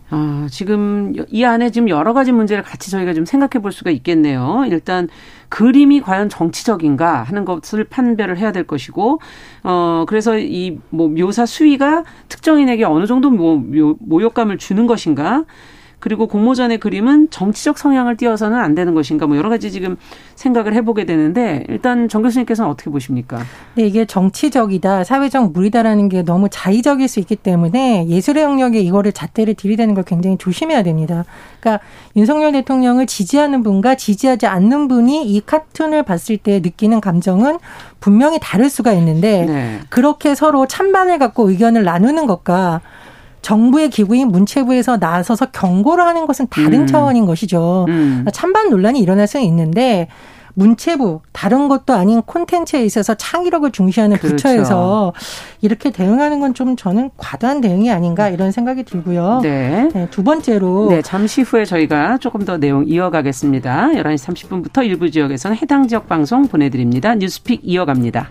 [0.09, 4.65] 아, 지금 이 안에 지금 여러 가지 문제를 같이 저희가 좀 생각해 볼 수가 있겠네요.
[4.67, 5.07] 일단
[5.47, 9.19] 그림이 과연 정치적인가 하는 것을 판별을 해야 될 것이고,
[9.63, 13.61] 어, 그래서 이 뭐 묘사 수위가 특정인에게 어느 정도 뭐
[13.99, 15.45] 모욕감을 주는 것인가,
[15.99, 19.97] 그리고 공모전의 그림은 정치적 성향을 띄어서는 안 되는 것인가 뭐 여러 가지 지금
[20.35, 23.39] 생각을 해보게 되는데 일단 정 교수님께서는 어떻게 보십니까?
[23.73, 29.55] 네, 이게 정치적이다, 사회적 무리다라는 게 너무 자의적일 수 있기 때문에 예술의 영역에 이거를 잣대를
[29.55, 31.25] 들이대는 걸 굉장히 조심해야 됩니다.
[31.59, 31.83] 그러니까
[32.15, 37.57] 윤석열 대통령을 지지하는 분과 지지하지 않는 분이 이 카툰을 봤을 때 느끼는 감정은
[37.99, 39.79] 분명히 다를 수가 있는데 네.
[39.89, 42.81] 그렇게 서로 찬반을 갖고 의견을 나누는 것과
[43.47, 46.87] 정부의 기구인 문체부에서 나서서 경고를 하는 것은 다른 음.
[46.87, 47.85] 차원인 것이죠.
[47.87, 48.25] 음.
[48.33, 50.09] 찬반 논란이 일어날 수는 있는데
[50.55, 54.35] 문체부 다른 것도 아닌 콘텐츠에 있어서 창의력을 중시하는 그렇죠.
[54.35, 55.13] 부처에서
[55.61, 59.39] 이렇게 대응하는 건 좀 저는 과도한 대응이 아닌가 이런 생각이 들고요.
[59.43, 59.87] 네.
[59.93, 60.07] 네.
[60.11, 63.91] 두 번째로 네, 잠시 후에 저희가 조금 더 내용 이어가겠습니다.
[63.93, 67.15] 11시 30분부터 일부 지역에서는 해당 지역 방송 보내 드립니다.
[67.15, 68.29] 뉴스픽 이어갑니다.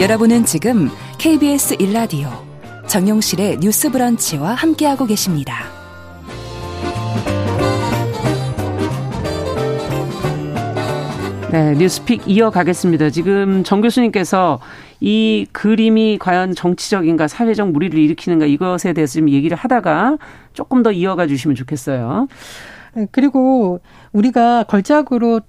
[0.00, 2.30] 여러분은 지금 KBS 일라디오
[2.88, 5.64] 정용실의 뉴스 브런치와 함께하고 계십니다.
[11.52, 13.10] 네, 뉴스픽 이어가겠습니다.
[13.10, 14.58] 지금 정 교수님께서
[15.00, 20.16] 이 그림이 과연 정치적인가 사회적 무리를 일으키는가 이것에 대해서 좀 얘기를 하다가
[20.54, 22.26] 조금 더 이어가 주시면 좋겠어요.
[22.94, 23.80] 네, 그리고
[24.12, 25.42] 우리가 걸작으로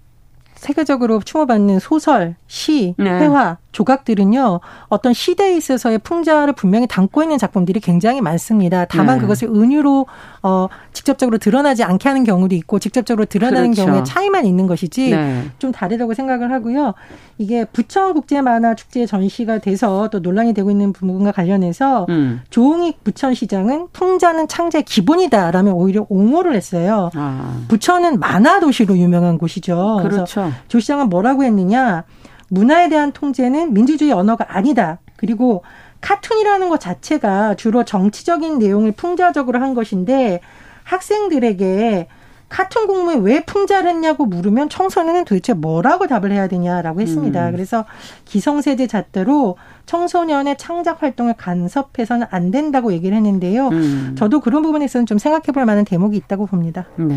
[0.61, 3.09] 세계적으로 추모받는 소설, 시, 네.
[3.09, 8.85] 회화, 조각들은요, 어떤 시대에 있어서의 풍자를 분명히 담고 있는 작품들이 굉장히 많습니다.
[8.85, 9.21] 다만 네.
[9.21, 10.05] 그것을 은유로,
[10.43, 13.85] 어, 직접적으로 드러나지 않게 하는 경우도 있고, 직접적으로 드러나는 그렇죠.
[13.85, 15.43] 경우에 차이만 있는 것이지, 네.
[15.59, 16.93] 좀 다르다고 생각을 하고요.
[17.37, 22.41] 이게 부천 국제 만화 축제 전시가 돼서 또 논란이 되고 있는 부분과 관련해서, 음.
[22.49, 27.09] 조홍익 부천시장은 풍자는 창제 기본이다라면 오히려 옹호를 했어요.
[27.15, 27.61] 아.
[27.67, 29.99] 부천은 만화 도시로 유명한 곳이죠.
[30.01, 30.51] 그렇죠.
[30.67, 32.03] 조 시장은 뭐라고 했느냐,
[32.49, 34.99] 문화에 대한 통제는 민주주의 언어가 아니다.
[35.15, 35.63] 그리고
[36.01, 40.41] 카툰이라는 것 자체가 주로 정치적인 내용을 풍자적으로 한 것인데
[40.83, 42.07] 학생들에게
[42.49, 47.47] 카툰 공부에 왜 풍자를 했냐고 물으면 청소년은 도대체 뭐라고 답을 해야 되냐라고 했습니다.
[47.47, 47.51] 음.
[47.53, 47.85] 그래서
[48.25, 53.69] 기성세대 잣대로 청소년의 창작 활동을 간섭해서는 안 된다고 얘기를 했는데요.
[53.69, 54.15] 음.
[54.17, 56.87] 저도 그런 부분에서는 좀 생각해 볼 만한 대목이 있다고 봅니다.
[56.97, 57.15] 네.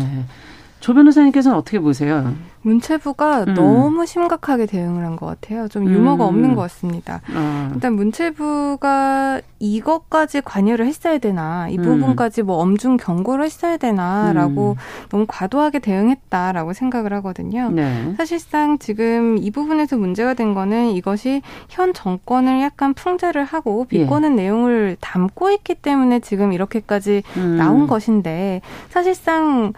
[0.85, 2.31] 조 변호사님께서는 어떻게 보세요?
[2.61, 3.53] 문체부가 음.
[3.55, 5.67] 너무 심각하게 대응을 한 것 같아요.
[5.67, 6.29] 좀 유머가 음.
[6.29, 7.21] 없는 것 같습니다.
[7.33, 7.71] 아.
[7.73, 11.81] 일단 문체부가 이것까지 관여를 했어야 되나, 이 음.
[11.81, 15.09] 부분까지 뭐 엄중 경고를 했어야 되나라고 음.
[15.09, 17.71] 너무 과도하게 대응했다라고 생각을 하거든요.
[17.71, 18.13] 네.
[18.17, 24.43] 사실상 지금 이 부분에서 문제가 된 거는 이것이 현 정권을 약간 풍자를 하고 비꼬는 예.
[24.43, 27.57] 내용을 담고 있기 때문에 지금 이렇게까지 음.
[27.57, 29.73] 나온 것인데 사실상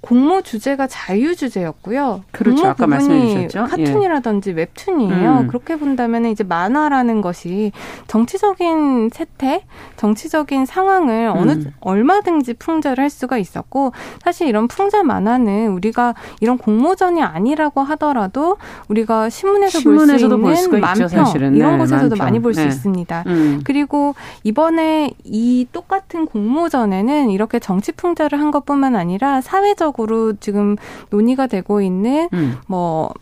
[0.00, 2.22] 공모 주제가 자유 주제였고요.
[2.32, 2.66] 그렇죠.
[2.66, 3.64] 아까 말씀해 주셨죠.
[3.70, 4.54] 카툰이라든지 예.
[4.54, 5.38] 웹툰이에요.
[5.40, 5.46] 음.
[5.48, 7.72] 그렇게 본다면 이제 만화라는 것이
[8.06, 9.64] 정치적인 세태,
[9.96, 11.72] 정치적인 상황을 어느 음.
[11.80, 18.56] 얼마든지 풍자를 할 수가 있었고 사실 이런 풍자 만화는 우리가 이런 공모전이 아니라고 하더라도
[18.88, 22.18] 우리가 신문에서 볼 수 있는 만평 있죠, 이런 네, 곳에서도 만평.
[22.18, 22.68] 많이 볼수 네.
[22.68, 23.24] 있습니다.
[23.26, 23.60] 음.
[23.64, 30.76] 그리고 이번에 이 똑같은 공모전에는 이렇게 정치 풍자를 한 것뿐만 아니라 사회적 세계적으로 지금
[31.10, 32.56] 논의가 되고 있는 음.
[32.66, 33.12] 뭐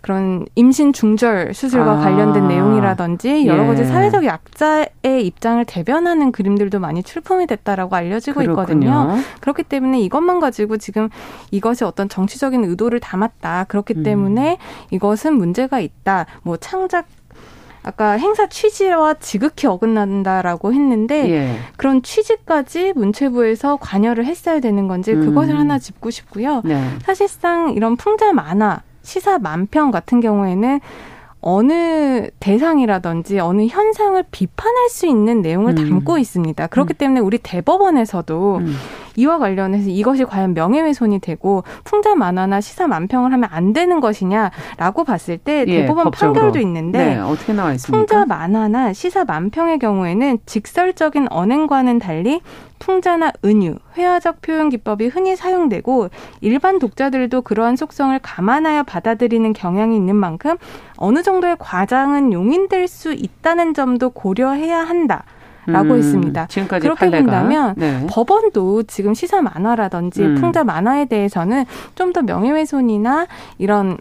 [0.00, 1.96] 그런 임신 중절 수술과 아.
[1.96, 3.86] 관련된 내용이라든지 여러 가지 예.
[3.86, 8.62] 사회적 약자의 입장을 대변하는 그림들도 많이 출품이 됐다라고 알려지고 그렇군요.
[8.62, 9.16] 있거든요.
[9.40, 11.08] 그렇기 때문에 이것만 가지고 지금
[11.50, 13.66] 이것이 어떤 정치적인 의도를 담았다.
[13.68, 14.02] 그렇기 음.
[14.02, 14.58] 때문에
[14.90, 16.26] 이것은 문제가 있다.
[16.42, 17.06] 뭐 창작
[17.88, 21.56] 아까 행사 취지와 지극히 어긋난다라고 했는데 예.
[21.78, 25.24] 그런 취지까지 문체부에서 관여를 했어야 되는 건지 음.
[25.24, 26.60] 그것을 하나 짚고 싶고요.
[26.66, 26.84] 네.
[27.02, 30.80] 사실상 이런 풍자 만화, 시사 만평 같은 경우에는
[31.40, 35.88] 어느 대상이라든지 어느 현상을 비판할 수 있는 내용을 음.
[35.88, 36.66] 담고 있습니다.
[36.66, 36.98] 그렇기 음.
[36.98, 38.76] 때문에 우리 대법원에서도 음.
[39.18, 45.38] 이와 관련해서 이것이 과연 명예훼손이 되고 풍자 만화나 시사 만평을 하면 안 되는 것이냐라고 봤을
[45.38, 47.98] 때 예, 대법원 예, 판결도 있는데 네, 어떻게 나와 있습니까?
[47.98, 52.40] 풍자 만화나 시사 만평의 경우에는 직설적인 언행과는 달리
[52.78, 60.14] 풍자나 은유, 회화적 표현 기법이 흔히 사용되고 일반 독자들도 그러한 속성을 감안하여 받아들이는 경향이 있는
[60.14, 60.56] 만큼
[60.96, 65.24] 어느 정도의 과장은 용인될 수 있다는 점도 고려해야 한다.
[65.68, 66.46] 라고 음, 했습니다.
[66.48, 67.22] 지금까지 그렇게 판례가.
[67.24, 68.06] 본다면 네.
[68.08, 70.34] 법원도 지금 시사 만화라든지 음.
[70.36, 73.26] 풍자 만화에 대해서는 좀 더 명예훼손이나
[73.58, 73.98] 이런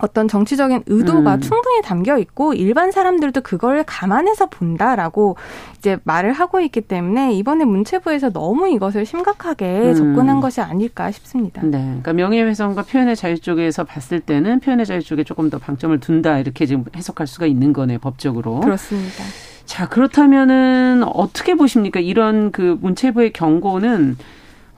[0.00, 1.40] 어떤 정치적인 의도가 음.
[1.40, 5.36] 충분히 담겨 있고 일반 사람들도 그걸 감안해서 본다라고
[5.78, 9.94] 이제 말을 하고 있기 때문에 이번에 문체부에서 너무 이것을 심각하게 음.
[9.94, 11.62] 접근한 것이 아닐까 싶습니다.
[11.62, 11.78] 네.
[11.78, 16.66] 그러니까 명예훼손과 표현의 자유 쪽에서 봤을 때는 표현의 자유 쪽에 조금 더 방점을 둔다 이렇게
[16.66, 18.60] 지금 해석할 수가 있는 거네 법적으로.
[18.60, 19.24] 그렇습니다.
[19.66, 22.00] 자, 그렇다면은 어떻게 보십니까?
[22.00, 24.16] 이런 그 문체부의 경고는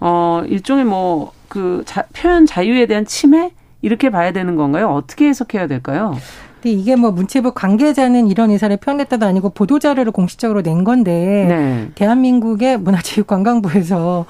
[0.01, 3.51] 어 일종의 뭐 그 표현 자유에 대한 침해
[3.83, 4.88] 이렇게 봐야 되는 건가요?
[4.90, 6.16] 어떻게 해석해야 될까요?
[6.61, 11.88] 근데 이게 뭐 문체부 관계자는 이런 의사를 표현했다도 아니고 보도 자료를 공식적으로 낸 건데 네.
[11.94, 14.27] 대한민국의 문화체육관광부에서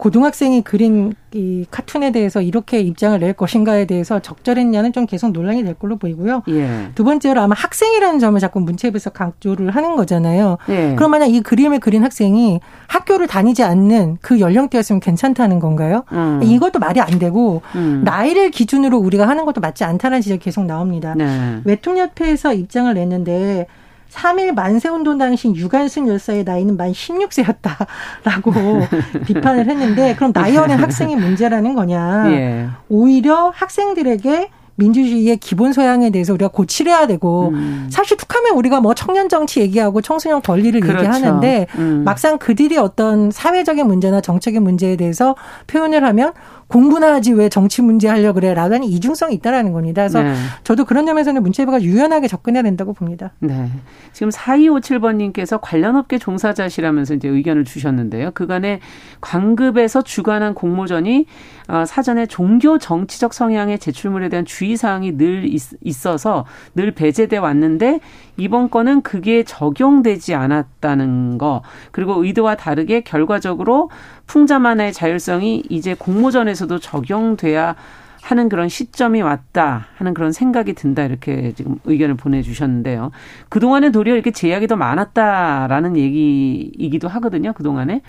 [0.00, 5.74] 고등학생이 그린 이 카툰에 대해서 이렇게 입장을 낼 것인가에 대해서 적절했냐는 좀 계속 논란이 될
[5.74, 6.42] 걸로 보이고요.
[6.48, 6.88] 예.
[6.94, 10.56] 두 번째로 아마 학생이라는 점을 자꾸 문체부에서 강조를 하는 거잖아요.
[10.70, 10.94] 예.
[10.96, 16.04] 그럼 만약 이 그림을 그린 학생이 학교를 다니지 않는 그 연령대였으면 괜찮다는 건가요?
[16.12, 16.40] 음.
[16.42, 18.00] 이것도 말이 안 되고 음.
[18.02, 21.14] 나이를 기준으로 우리가 하는 것도 맞지 않다는 지적이 계속 나옵니다.
[21.14, 21.60] 네.
[21.64, 23.66] 웹툰협회에서 입장을 냈는데
[24.12, 28.88] 3일 만세운동 당시 유관순 열사의 나이는 만 16세였다라고
[29.26, 32.30] 비판을 했는데 그럼 나이 어린 학생이 문제라는 거냐.
[32.32, 32.68] 예.
[32.88, 37.88] 오히려 학생들에게 민주주의의 기본 소양에 대해서 우리가 고치려야 되고 음.
[37.90, 40.98] 사실 툭하면 우리가 뭐 청년 정치 얘기하고 청소년 권리를 그렇죠.
[41.00, 42.02] 얘기하는데 음.
[42.04, 46.32] 막상 그들이 어떤 사회적인 문제나 정책의 문제에 대해서 표현을 하면
[46.70, 50.02] 공부나 하지 왜 정치 문제 하려 그래 라는 이중성이 있다라는 겁니다.
[50.02, 50.34] 그래서 네.
[50.62, 53.32] 저도 그런 점에서는 문체부가 유연하게 접근해야 된다고 봅니다.
[53.40, 53.68] 네.
[54.12, 58.30] 지금 4257번님께서 관련 업계 종사자시라면서 이제 의견을 주셨는데요.
[58.34, 58.78] 그간에
[59.20, 61.26] 관급에서 주관한 공모전이
[61.66, 66.44] 어, 사전에 종교 정치적 성향의 제출물에 대한 주의사항이 늘 있, 어서
[66.76, 67.98] 늘 배제돼 왔는데
[68.40, 73.90] 이번 건은 그게 적용되지 않았다는 거 그리고 의도와 다르게 결과적으로
[74.26, 77.76] 풍자만의 자율성이 이제 공모전에서도 적용돼야
[78.22, 83.10] 하는 그런 시점이 왔다 하는 그런 생각이 든다 이렇게 지금 의견을 보내주셨는데요.
[83.48, 87.52] 그동안에 도리어 이렇게 제약이 더 많았다라는 얘기이기도 하거든요.
[87.52, 88.02] 그동안에.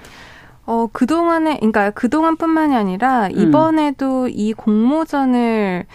[0.65, 3.31] 어, 그동안에, 그러니까 그동안뿐만이 아니라 음.
[3.31, 4.29] 이번에도 음.
[4.31, 5.85] 이 공모전을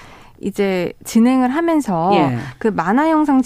[0.41, 2.37] 이제 진행을 하면서 예.
[2.59, 3.41] 그 만화 영상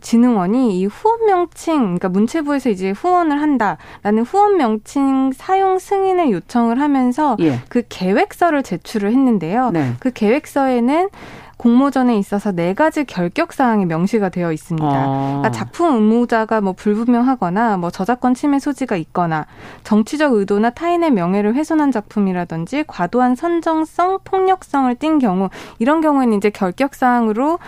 [0.00, 7.36] 진흥원이 이 후원 명칭, 그러니까 문체부에서 이제 후원을 한다라는 후원 명칭 사용 승인을 요청을 하면서
[7.40, 7.60] 예.
[7.68, 9.70] 그 계획서를 제출을 했는데요.
[9.70, 9.92] 네.
[10.00, 11.08] 그 계획서에는
[11.56, 14.86] 공모전에 있어서 네 가지 결격 사항이 명시가 되어 있습니다.
[14.86, 15.26] 아.
[15.26, 19.46] 그러니까 작품 의무자가 뭐 불분명하거나 뭐 저작권 침해 소지가 있거나
[19.84, 26.94] 정치적 의도나 타인의 명예를 훼손한 작품이라든지 과도한 선정성, 폭력성을 띈 경우 이런 경우에는 이제 결격
[26.94, 27.58] 사항으로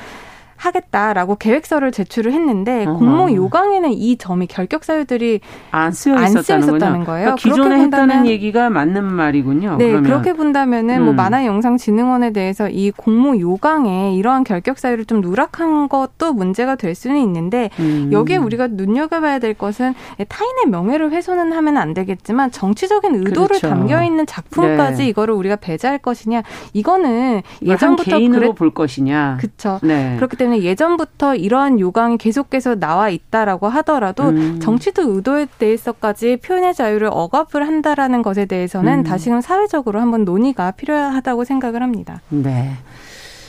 [0.56, 2.98] 하겠다라고 계획서를 제출을 했는데 어허.
[2.98, 5.40] 공모 요강에는 이 점이 결격 사유들이
[5.70, 7.34] 안 쓰여, 안 쓰여 있었다는 거예요.
[7.34, 9.76] 그러니까 기존에 했다는 얘기가 맞는 말이군요.
[9.76, 10.02] 네, 그러면.
[10.04, 11.04] 그렇게 본다면은 뭐 음.
[11.06, 17.16] 뭐 만화영상진흥원에 대해서 이 공모 요강에 이러한 결격 사유를 좀 누락한 것도 문제가 될 수는
[17.18, 18.10] 있는데 음.
[18.12, 19.94] 여기에 우리가 눈여겨봐야 될 것은
[20.28, 23.68] 타인의 명예를 훼손은 하면 안 되겠지만 정치적인 의도를 그렇죠.
[23.68, 25.08] 담겨 있는 작품까지 네.
[25.08, 26.42] 이거를 우리가 배제할 것이냐
[26.72, 28.54] 이거는 예전부터 개인으로 그랬...
[28.54, 29.38] 볼 것이냐.
[29.40, 29.78] 그렇죠.
[29.82, 30.14] 네.
[30.16, 34.60] 그렇기 때문에 때문에 예전부터 이러한 요강이 계속해서 나와 있다라고 하더라도 음.
[34.60, 39.02] 정치도 의도에 대해서까지 표현의 자유를 억압을 한다라는 것에 대해서는 음.
[39.02, 42.20] 다시금 사회적으로 한번 논의가 필요하다고 생각을 합니다.
[42.28, 42.72] 네.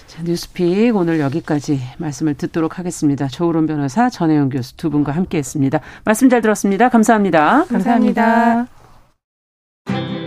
[0.08, 3.28] 자, 뉴스픽 오늘 여기까지 말씀을 듣도록 하겠습니다.
[3.28, 5.80] 조으론 변호사, 전혜영 교수 두 분과 함께했습니다.
[6.04, 6.90] 말씀 잘 들었습니다.
[6.90, 7.66] 감사합니다.
[7.70, 8.68] 감사합니다.
[9.86, 10.27] 감사합니다.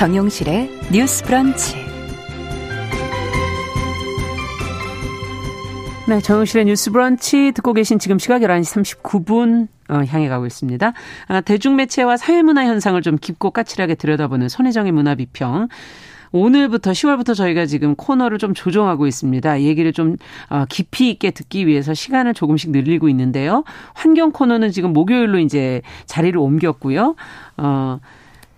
[0.00, 1.76] 정용실의 뉴스 브런치.
[6.08, 10.94] 네, 정용실의 뉴스 브런치 듣고 계신 지금 시각 11시 39분 어, 향해 가고 있습니다.
[11.28, 15.68] 아, 대중매체와 사회문화 현상을 좀 깊고 까칠하게 들여다보는 손혜정의 문화비평.
[16.32, 19.60] 오늘부터 10월부터 저희가 지금 코너를 좀 조정하고 있습니다.
[19.60, 20.16] 얘기를 좀
[20.48, 23.64] 어, 깊이 있게 듣기 위해서 시간을 조금씩 늘리고 있는데요.
[23.92, 27.16] 환경 코너는 지금 목요일로 이제 자리를 옮겼고요.
[27.58, 28.00] 어,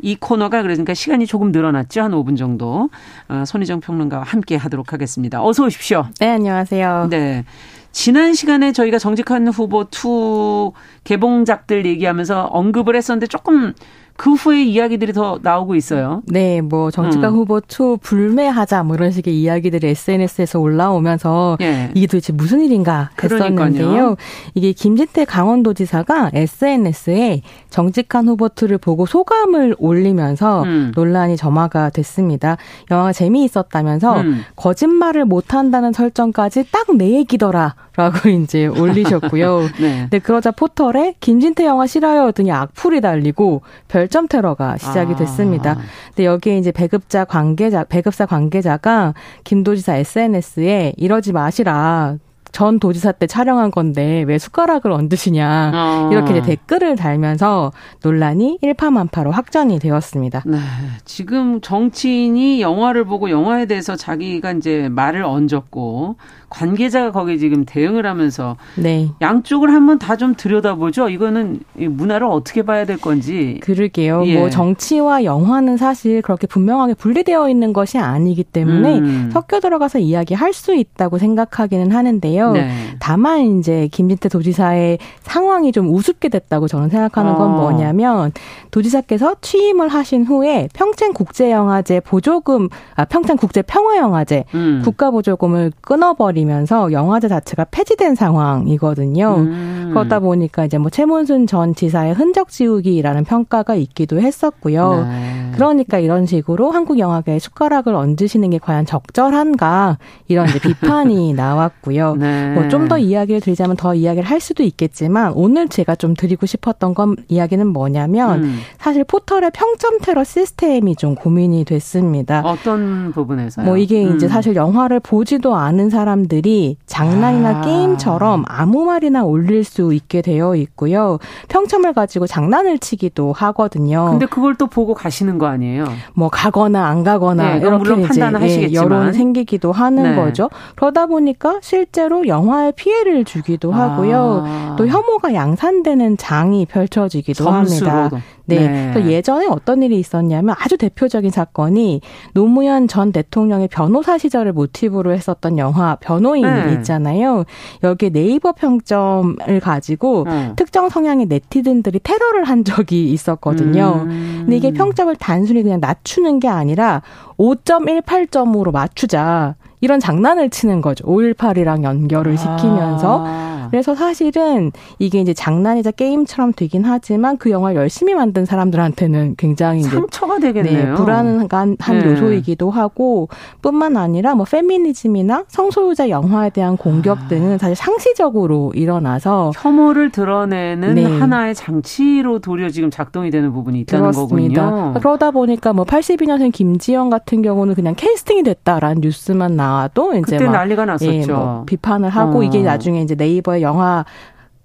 [0.03, 2.03] 이 코너가 그러니까 시간이 조금 늘어났죠.
[2.03, 2.91] 한 5분 정도.
[3.29, 5.43] 어, 손희정 평론가와 함께 하도록 하겠습니다.
[5.43, 6.07] 어서 오십시오.
[6.21, 7.07] 네, 안녕하세요.
[7.09, 7.45] 네.
[7.93, 10.73] 지난 시간에 저희가 정직한 후보 2
[11.05, 13.75] 개봉작들 얘기하면서 언급을 했었는데 조금
[14.17, 16.23] 그 후에 이야기들이 더 나오고 있어요.
[16.27, 17.35] 네, 뭐 정치가 음.
[17.35, 21.91] 후보 two 불매하자 뭐 이런 식의 이야기들이 SNS에서 올라오면서 예.
[21.95, 23.55] 이게 도대체 무슨 일인가 했었는데요.
[23.57, 24.17] 그러니까요.
[24.55, 30.93] 이게 김진태 강원도지사가 SNS에 정직한 후보 two를 보고 소감을 올리면서 음.
[30.95, 32.57] 논란이 점화가 됐습니다.
[32.91, 34.45] 영화가 재미있었다면서 음.
[34.57, 37.75] 거짓말을 못한다는 설정까지 딱 내 얘기더라.
[37.97, 39.69] 라고 이제 올리셨고요.
[39.81, 40.09] 네.
[40.11, 45.17] 네, 그러자 포털에 김진태 영화 싫어요 했더니 악플이 달리고 별점 테러가 시작이 아.
[45.17, 45.77] 됐습니다.
[46.09, 52.19] 근데 여기에 이제 배급자 관계자, 배급사 관계자가 김 도지사 SNS에 이러지 마시라.
[52.53, 56.09] 전 도지사 때 촬영한 건데 왜 숟가락을 얹으시냐 어.
[56.13, 57.73] 이렇게 이제 댓글을 달면서
[58.03, 60.43] 논란이 일파만파로 확전이 되었습니다.
[60.47, 60.59] 네,
[61.05, 66.17] 지금 정치인이 영화를 보고 영화에 대해서 자기가 이제 말을 얹었고
[66.49, 69.09] 관계자가 거기에 지금 대응을 하면서 네.
[69.21, 71.09] 양쪽을 한번 다 좀 들여다보죠.
[71.09, 73.59] 이거는 문화를 어떻게 봐야 될 건지.
[73.63, 74.23] 그러게요.
[74.27, 74.39] 예.
[74.39, 79.31] 뭐 정치와 영화는 사실 그렇게 분명하게 분리되어 있는 것이 아니기 때문에 음.
[79.33, 82.42] 섞여 들어가서 이야기할 수 있다고 생각하기는 하는데요.
[82.51, 82.69] 네.
[82.99, 87.57] 다만 이제 김진태 도지사의 상황이 좀 우습게 됐다고 저는 생각하는 건 어.
[87.61, 88.33] 뭐냐면
[88.73, 94.83] 도지사께서 취임을 하신 후에 평창 국제 영화제 보조금, 아 평창 국제 평화 영화제 음.
[94.85, 99.35] 국가 보조금을 끊어버린 버리면서 영화제 자체가 폐지된 상황이거든요.
[99.39, 99.91] 음.
[99.93, 105.07] 그러다 보니까 이제 뭐 최문순 전 지사의 흔적 지우기라는 평가가 있기도 했었고요.
[105.09, 105.51] 네.
[105.55, 112.17] 그러니까 이런 식으로 한국 영화계에 숟가락을 얹으시는 게 과연 적절한가 이런 이제 비판이 나왔고요.
[112.17, 112.32] 네.
[112.55, 117.17] 뭐좀 더 이야기를 드리자면 더 이야기를 할 수도 있겠지만 오늘 제가 좀 드리고 싶었던 건
[117.29, 118.59] 이야기는 뭐냐면 음.
[118.79, 122.43] 사실 포털의 평점 테러 시스템이 좀 고민이 됐습니다.
[122.45, 123.67] 어떤 부분에서요?
[123.67, 124.17] 뭐 이게 음.
[124.17, 127.61] 이제 사실 영화를 보지도 않은 사람들 사람들이 장난이나 아.
[127.61, 131.19] 게임처럼 아무 말이나 올릴 수 있게 되어 있고요.
[131.49, 134.09] 평점을 가지고 장난을 치기도 하거든요.
[134.11, 135.85] 근데 그걸 또 보고 가시는 거 아니에요?
[136.15, 140.17] 뭐 가거나 안 가거나 네, 이렇게 이제 예, 여론이 생기기도 하는 네.
[140.17, 140.51] 거죠.
[140.77, 144.43] 그러다 보니까 실제로 영화에 피해를 주기도 하고요.
[144.45, 144.77] 아.
[144.79, 147.91] 또 혐오가 양산되는 장이 펼쳐지기도 점수로도.
[147.91, 148.23] 합니다.
[148.45, 148.69] 네.
[148.69, 148.91] 네.
[148.93, 152.01] 그래서 예전에 어떤 일이 있었냐면 아주 대표적인 사건이
[152.35, 156.73] 노무현 전 대통령의 변호사 시절을 모티브로 했었던 영화 변호인 네.
[156.75, 157.45] 있잖아요.
[157.83, 160.53] 여기에 네이버 평점을 가지고 네.
[160.57, 164.03] 특정 성향의 네티즌들이 테러를 한 적이 있었거든요.
[164.07, 164.43] 음.
[164.43, 167.03] 근데 이게 평점을 단순히 그냥 낮추는 게 아니라
[167.39, 169.55] 5.18점으로 맞추자.
[169.83, 171.05] 이런 장난을 치는 거죠.
[171.05, 173.25] 5.18이랑 연결을 시키면서.
[173.27, 173.53] 아.
[173.73, 180.39] 그래서 사실은 이게 이제 장난이자 게임처럼 되긴 하지만 그 영화를 열심히 만든 사람들한테는 굉장히 상처가
[180.41, 180.91] 되겠네요.
[180.91, 182.05] 네, 불안한 네.
[182.05, 183.31] 요소이기도 하고
[183.63, 187.29] 뿐만 아니라 뭐 페미니즘이나 성소유자 영화에 대한 공격 아.
[187.29, 191.05] 등은 사실 상시적으로 일어나서 혐오를 드러내는 네.
[191.05, 194.71] 하나의 장치로 도리어 지금 작동이 되는 부분이 있다는 그렇습니다.
[194.71, 194.95] 거군요.
[195.01, 200.49] 그러다 보니까 뭐 82년생 김지영 같은 경우는 그냥 캐스팅이 됐다라는 뉴스만 나 와도 이제 그때
[200.49, 201.13] 난리가 났었죠.
[201.13, 202.43] 예, 뭐 비판을 하고 어.
[202.43, 204.05] 이게 나중에 이제 네이버에 영화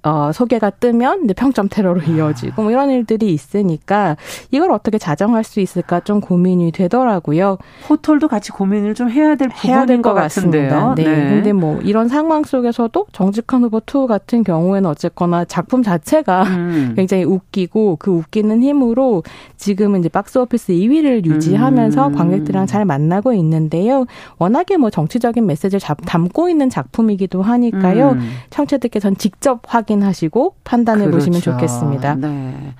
[0.08, 4.16] 어, 소개가 뜨면 이제 평점 테러로 이어지고 뭐 이런 일들이 있으니까
[4.52, 7.58] 이걸 어떻게 자정할 수 있을까 좀 고민이 되더라고요.
[7.88, 10.94] 포털도 같이 고민을 좀 해야 될 해야 될 것 같은데요.
[10.96, 11.04] 네.
[11.04, 11.30] 네.
[11.30, 16.94] 근데 뭐 이런 상황 속에서도 정직한 후보 2 같은 경우에는 어쨌거나 작품 자체가 음.
[16.96, 19.24] 굉장히 웃기고 그 웃기는 힘으로
[19.58, 22.16] 지금은 이제 박스 오피스 2위를 유지하면서 음.
[22.16, 24.06] 관객들이랑 잘 만나고 있는데요.
[24.38, 28.12] 워낙에 뭐 정치적인 메시지를 담고 있는 작품이기도 하니까요.
[28.12, 28.30] 음.
[28.52, 31.18] 청취자들께서는 직접 확인 확인하시고 판단해 그렇죠.
[31.18, 32.16] 보시면 좋겠습니다.
[32.16, 32.74] 네.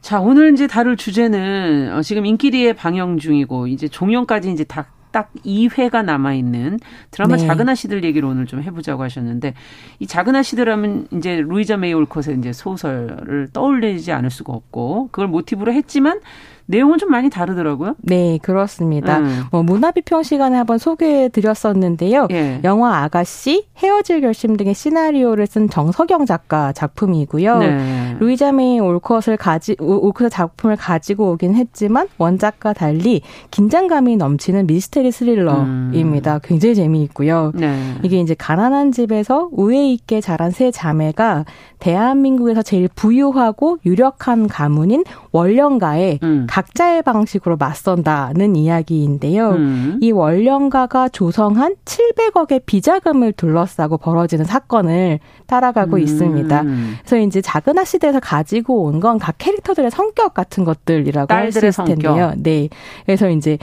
[0.00, 5.32] 자, 오늘 이제 다룰 주제는 어, 지금 인기리에 방영 중이고 이제 종영까지 이제 다 딱
[5.44, 6.78] 2회가 남아 있는
[7.10, 7.46] 드라마 네.
[7.46, 9.54] 작은 아씨들 얘기를 오늘 좀 해보자고 하셨는데
[9.98, 15.28] 이 작은 아씨들 하면 이제 루이자 메이 올컷의 이제 소설을 떠올리지 않을 수가 없고 그걸
[15.28, 16.20] 모티브로 했지만
[16.68, 17.96] 내용은 좀 많이 다르더라고요.
[18.02, 19.18] 네, 그렇습니다.
[19.20, 19.44] 음.
[19.50, 22.28] 뭐 문화 비평 시간에 한번 소개해 드렸었는데요.
[22.30, 22.60] 예.
[22.62, 27.58] 영화 아가씨, 헤어질 결심 등의 시나리오를 쓴 정석영 작가 작품이고요.
[27.58, 28.16] 네.
[28.20, 36.34] 루이자 메이 올컷을 가지 올컷의 작품을 가지고 오긴 했지만 원작과 달리 긴장감이 넘치는 미스테리 스릴러입니다.
[36.34, 36.40] 음.
[36.44, 37.52] 굉장히 재미있고요.
[37.54, 37.94] 네.
[38.02, 41.46] 이게 이제 가난한 집에서 우애 있게 자란 세 자매가
[41.78, 46.46] 대한민국에서 제일 부유하고 유력한 가문인 월령가에 음.
[46.58, 49.50] 각자의 방식으로 맞선다는 이야기인데요.
[49.50, 49.98] 음.
[50.02, 56.00] 이 월령가가 조성한 700억의 비자금을 둘러싸고 벌어지는 사건을 따라가고 음.
[56.00, 56.64] 있습니다.
[57.04, 61.84] 그래서 이제 작은 아시대에서 가지고 온 건 각 캐릭터들의 성격 같은 것들이라고 할 수 있을
[61.84, 62.32] 텐데요.
[62.36, 62.68] 네.
[63.06, 63.58] 그래서 이제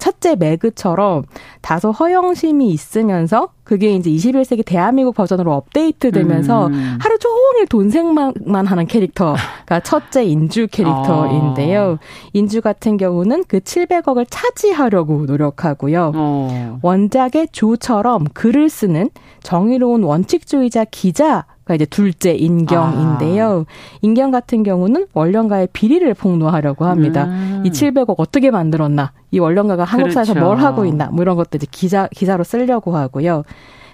[0.00, 1.24] 첫째 매그처럼
[1.62, 6.98] 다소 허영심이 있으면서 그게 이제 21세기 대한민국 버전으로 업데이트되면서 음.
[7.00, 11.98] 하루 종일 돈 생각만 하는 캐릭터가 첫째 인주 캐릭터인데요.
[12.00, 12.28] 아.
[12.32, 16.12] 인주 같은 경우는 그 700억을 차지하려고 노력하고요.
[16.14, 16.78] 어.
[16.80, 19.10] 원작의 조처럼 글을 쓰는
[19.42, 23.64] 정의로운 원칙주의자 기자 가 이제 둘째 인경인데요.
[23.68, 23.98] 아.
[24.00, 27.24] 인경 같은 경우는 원령가의 비리를 폭로하려고 합니다.
[27.24, 27.64] 음.
[27.66, 29.10] 이 700억 어떻게 만들었나?
[29.32, 30.46] 이 원령가가 한국 사에서 그렇죠.
[30.46, 31.06] 뭘 하고 있나?
[31.06, 33.42] 뭐 이런 것들 이제 기자 기사로 쓰려고 하고요.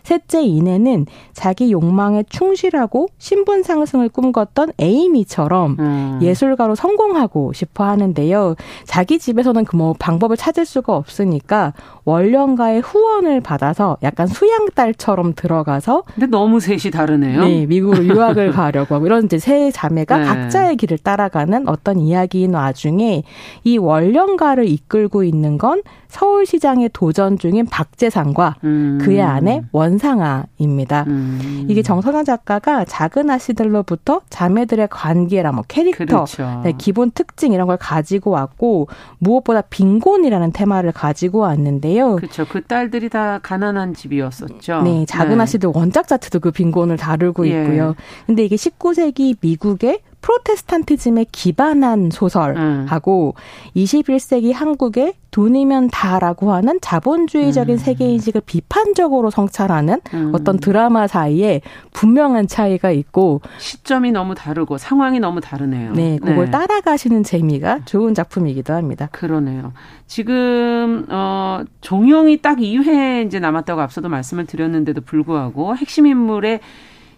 [0.02, 6.18] 셋째 이내는 자기 욕망에 충실하고 신분 상승을 꿈꿨던 에이미처럼 음.
[6.22, 8.54] 예술가로 성공하고 싶어 하는데요.
[8.86, 11.72] 자기 집에서는 그 뭐 방법을 찾을 수가 없으니까
[12.04, 17.40] 원령가의 후원을 받아서 약간 수양딸처럼 들어가서 근데 너무 셋이 다르네요.
[17.40, 20.24] 네, 미국으로 유학을 가려고 하고 이런 이제 세 자매가 네.
[20.24, 23.22] 각자의 길을 따라가는 어떤 이야기인 와중에
[23.64, 28.98] 이 원령가를 이끌고 있는 건 서울시장에 도전 중인 박재상과 음.
[29.00, 31.04] 그의 아내 원 상아입니다.
[31.06, 31.66] 음.
[31.68, 36.60] 이게 정성현 작가가 작은 아씨들로부터 자매들의 관계라 뭐 캐릭터, 그렇죠.
[36.64, 38.88] 네, 기본 특징 이런 걸 가지고 왔고
[39.18, 42.16] 무엇보다 빈곤이라는 테마를 가지고 왔는데요.
[42.16, 42.46] 그렇죠.
[42.48, 44.82] 그 딸들이 다 가난한 집이었었죠.
[44.82, 45.42] 네, 작은 네.
[45.42, 47.62] 아씨들 원작 자체도 그 빈곤을 다루고 예.
[47.62, 47.94] 있고요.
[48.26, 53.76] 근데 이게 19세기 미국의 프로테스탄티즘에 기반한 소설하고 음.
[53.76, 57.78] 21세기 한국의 돈이면 다라고 하는 자본주의적인 음.
[57.78, 60.32] 세계 인식을 비판적으로 성찰하는 음.
[60.34, 61.62] 어떤 드라마 사이에
[61.92, 65.92] 분명한 차이가 있고 시점이 너무 다르고 상황이 너무 다르네요.
[65.92, 66.50] 네, 그걸 네.
[66.50, 69.08] 따라가시는 재미가 좋은 작품이기도 합니다.
[69.10, 69.72] 그러네요.
[70.06, 76.60] 지금 어 종영이 딱 2회 이제 남았다고 앞서도 말씀을 드렸는데도 불구하고 핵심 인물의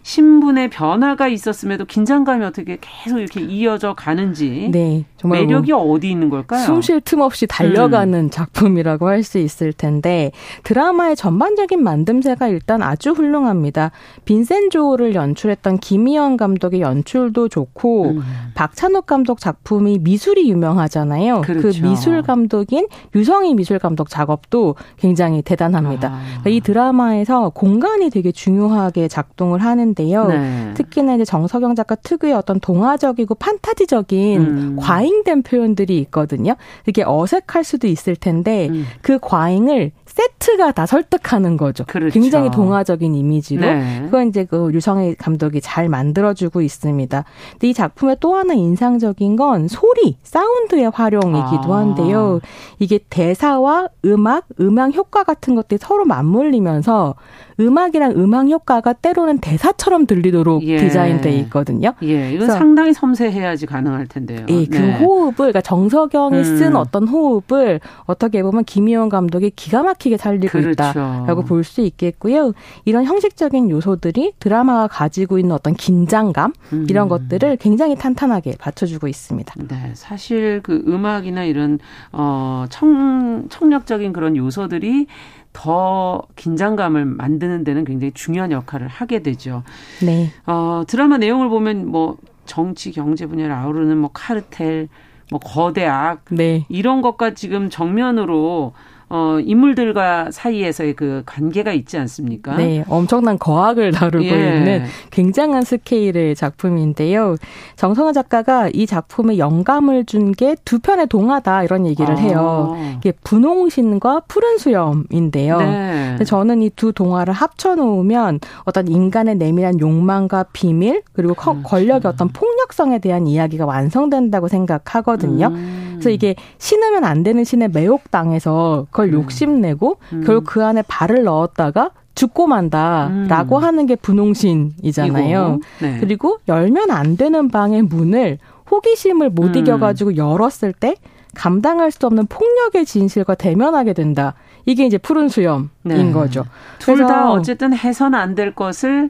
[0.05, 6.29] 신분의 변화가 있었음에도 긴장감이 어떻게 계속 이렇게 이어져 가는지 네, 정말 매력이 뭐 어디 있는
[6.29, 6.63] 걸까요?
[6.63, 8.29] 숨 쉴 틈 없이 달려가는 음.
[8.29, 10.31] 작품이라고 할 수 있을 텐데
[10.63, 13.89] 드라마의 전반적인 만듦새가 일단 아주 훌륭합니다.
[14.25, 18.21] 빈센조를 연출했던 김희연 감독의 연출도 좋고 음.
[18.53, 21.41] 박찬욱 감독 작품이 미술이 유명하잖아요.
[21.41, 21.81] 그 그렇죠.
[21.81, 26.09] 그 미술 감독인 유성희 미술 감독 작업도 굉장히 대단합니다.
[26.09, 26.21] 아.
[26.41, 30.27] 그러니까 이 드라마에서 공간이 되게 중요하게 작동을 하는 있는데요.
[30.27, 30.73] 네.
[30.75, 34.75] 특히나 이제 정석영 작가 특유의 어떤 동화적이고 판타지적인 음.
[34.77, 36.55] 과잉된 표현들이 있거든요.
[36.83, 38.85] 그게 어색할 수도 있을 텐데 음.
[39.01, 41.83] 그 과잉을 세트가 다 설득하는 거죠.
[41.85, 42.13] 그렇죠.
[42.13, 43.61] 굉장히 동화적인 이미지로.
[43.61, 44.01] 네.
[44.05, 47.25] 그건 이제 그 유성의 감독이 잘 만들어주고 있습니다.
[47.51, 51.79] 근데 이 작품의 또 하나 인상적인 건 소리, 사운드의 활용이기도 아.
[51.79, 52.39] 한데요.
[52.79, 57.15] 이게 대사와 음악, 음향 효과 같은 것들이 서로 맞물리면서
[57.59, 60.77] 음악이랑 음악 효과가 때로는 대사처럼 들리도록 예.
[60.77, 61.93] 디자인돼 있거든요.
[62.03, 64.45] 예, 이건 상당히 섬세해야지 가능할 텐데요.
[64.49, 64.97] 예, 그 네.
[64.99, 66.43] 호흡을 그러니까 정석영이 음.
[66.43, 70.71] 쓴 어떤 호흡을 어떻게 보면 김희원 감독이 기가 막히게 살리고 그렇죠.
[70.71, 72.53] 있다라고 볼 수 있겠고요.
[72.85, 76.85] 이런 형식적인 요소들이 드라마가 가지고 있는 어떤 긴장감 음.
[76.89, 79.53] 이런 것들을 굉장히 탄탄하게 받쳐주고 있습니다.
[79.67, 81.79] 네, 사실 그 음악이나 이런
[82.11, 85.07] 어 청, 청력적인 그런 요소들이
[85.53, 89.63] 더 긴장감을 만드는 데는 굉장히 중요한 역할을 하게 되죠.
[90.05, 90.29] 네.
[90.45, 94.89] 어, 드라마 내용을 보면 뭐 정치, 경제 분야를 아우르는 뭐 카르텔,
[95.31, 96.65] 뭐 거대 악 네.
[96.69, 98.73] 이런 것과 지금 정면으로
[99.09, 102.55] 어, 인물들과 사이에서의 그 관계가 있지 않습니까?
[102.57, 104.29] 네, 엄청난 거학을 다루고 예.
[104.57, 107.35] 있는 굉장한 스케일의 작품인데요.
[107.75, 112.17] 정성화 작가가 이 작품에 영감을 준 게 두 편의 동화다 이런 얘기를 아.
[112.17, 112.75] 해요.
[112.97, 115.57] 이게 분홍신과 푸른 수염인데요.
[115.59, 116.17] 네.
[116.25, 121.61] 저는 이 두 동화를 합쳐 놓으면 어떤 인간의 내밀한 욕망과 비밀 그리고 그렇죠.
[121.63, 125.47] 권력의 어떤 폭력성에 대한 이야기가 완성된다고 생각하거든요.
[125.47, 125.84] 음.
[125.95, 129.13] 그래서 이게 신으면 안 되는 신에 매혹당해서 그걸 음.
[129.13, 130.23] 욕심내고 음.
[130.25, 133.63] 결국 그 안에 발을 넣었다가 죽고 만다라고 음.
[133.63, 135.59] 하는 게 분홍신이잖아요.
[135.81, 135.97] 네.
[135.99, 138.37] 그리고 열면 안 되는 방의 문을
[138.71, 139.55] 호기심을 못 음.
[139.55, 140.95] 이겨가지고 열었을 때
[141.35, 144.33] 감당할 수 없는 폭력의 진실과 대면하게 된다.
[144.65, 146.11] 이게 이제 푸른 수염인 네.
[146.11, 146.45] 거죠.
[146.79, 149.09] 둘 다 어쨌든 해선 안 될 것을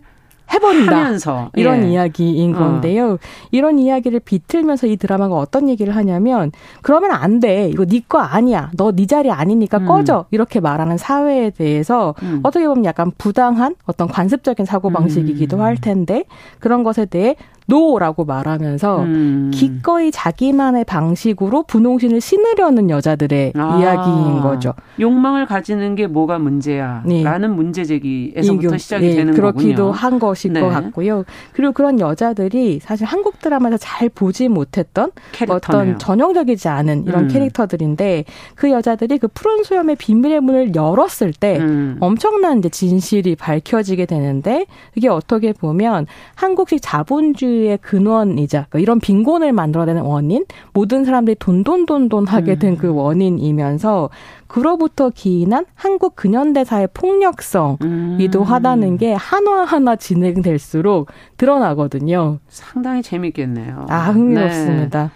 [0.54, 0.96] 해버린다.
[0.96, 1.92] 하면서 이런 예.
[1.92, 2.60] 이야기인 어.
[2.60, 3.14] 건데요.
[3.14, 3.18] 어.
[3.52, 7.70] 이런 이야기를 비틀면서 이 드라마가 어떤 얘기를 하냐면 그러면 안 돼.
[7.70, 8.72] 이거 네 거 아니야.
[8.78, 9.86] 너 네 자리 아니니까 음.
[9.88, 10.26] 꺼져.
[10.32, 12.40] 이렇게 말하는 사회에 대해서 음.
[12.44, 15.62] 어떻게 보면 약간 부당한 어떤 관습적인 사고 방식이기도 음.
[15.62, 16.24] 할 텐데
[16.60, 17.36] 그런 것에 대해
[17.68, 19.52] no라고 말하면,서 음.
[19.54, 23.80] 기꺼이 자기만의 방식으로 분홍신을 신으려는 여자들의 아.
[23.80, 24.74] 이야기인 거죠.
[25.00, 27.02] 욕망을 가지는 게 뭐가 문제야?
[27.06, 27.24] 네.
[27.24, 29.92] 라는 문제 제기에서부터 시작이 네, 되는 그렇기도 거군요.
[29.92, 30.62] 한 것일 네.
[30.62, 31.24] 것 같고요.
[31.54, 35.58] 그리고 그런 여자들이 사실 한국 드라마에서 잘 보지 못했던 캐릭터네요.
[35.94, 37.28] 어떤 전형적이지 않은 이런 음.
[37.30, 41.98] 캐릭터들인데 그 여자들이 그 푸른 수염의 비밀의 문을 열었을 때 음.
[42.00, 46.06] 엄청난 이제 진실이 밝혀지게 되는데 이게 어떻게 보면
[46.36, 52.94] 한국식 자본주의 의 근원이자 그러니까 이런 빈곤을 만들어내는 원인, 모든 사람들이 돈돈돈돈 하게 된 그
[52.94, 54.10] 원인이면서
[54.48, 58.44] 그로부터 기인한 한국 근현대사의 폭력성이기도 음.
[58.44, 62.40] 하다는 게 하나하나 진행될수록 드러나거든요.
[62.48, 63.88] 상당히 재밌겠네요.
[63.90, 65.12] 아, 흥미롭습니다.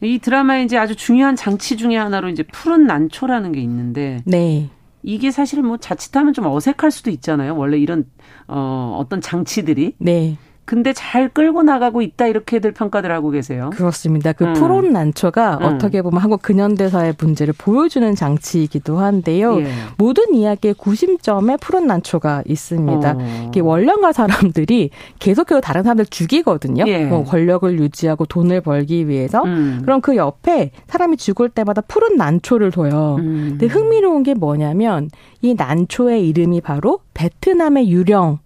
[0.00, 0.08] 네.
[0.08, 4.20] 이 드라마의 이제 아주 중요한 장치 중의 하나로 이제 푸른 난초라는 게 있는데.
[4.24, 4.70] 네.
[5.02, 7.56] 이게 사실 뭐 자칫하면 좀 어색할 수도 있잖아요.
[7.56, 8.06] 원래 이런
[8.48, 9.94] 어 어떤 장치들이.
[9.98, 10.38] 네.
[10.64, 13.70] 근데 잘 끌고 나가고 있다 이렇게들 평가들 하고 계세요.
[13.74, 14.32] 그렇습니다.
[14.32, 14.52] 그 음.
[14.54, 15.64] 푸른 난초가 음.
[15.64, 19.60] 어떻게 보면 한국 근현대사의 문제를 보여주는 장치이기도 한데요.
[19.60, 19.66] 예.
[19.98, 23.16] 모든 이야기의 구심점에 푸른 난초가 있습니다.
[23.18, 23.50] 어.
[23.62, 26.84] 원령가 사람들이 계속해서 다른 사람들 죽이거든요.
[26.86, 27.04] 예.
[27.04, 29.42] 뭐 권력을 유지하고 돈을 벌기 위해서.
[29.44, 29.80] 음.
[29.82, 33.16] 그럼 그 옆에 사람이 죽을 때마다 푸른 난초를 둬요.
[33.18, 33.56] 음.
[33.58, 35.10] 근데 흥미로운 게 뭐냐면
[35.42, 38.38] 이 난초의 이름이 바로 베트남의 유령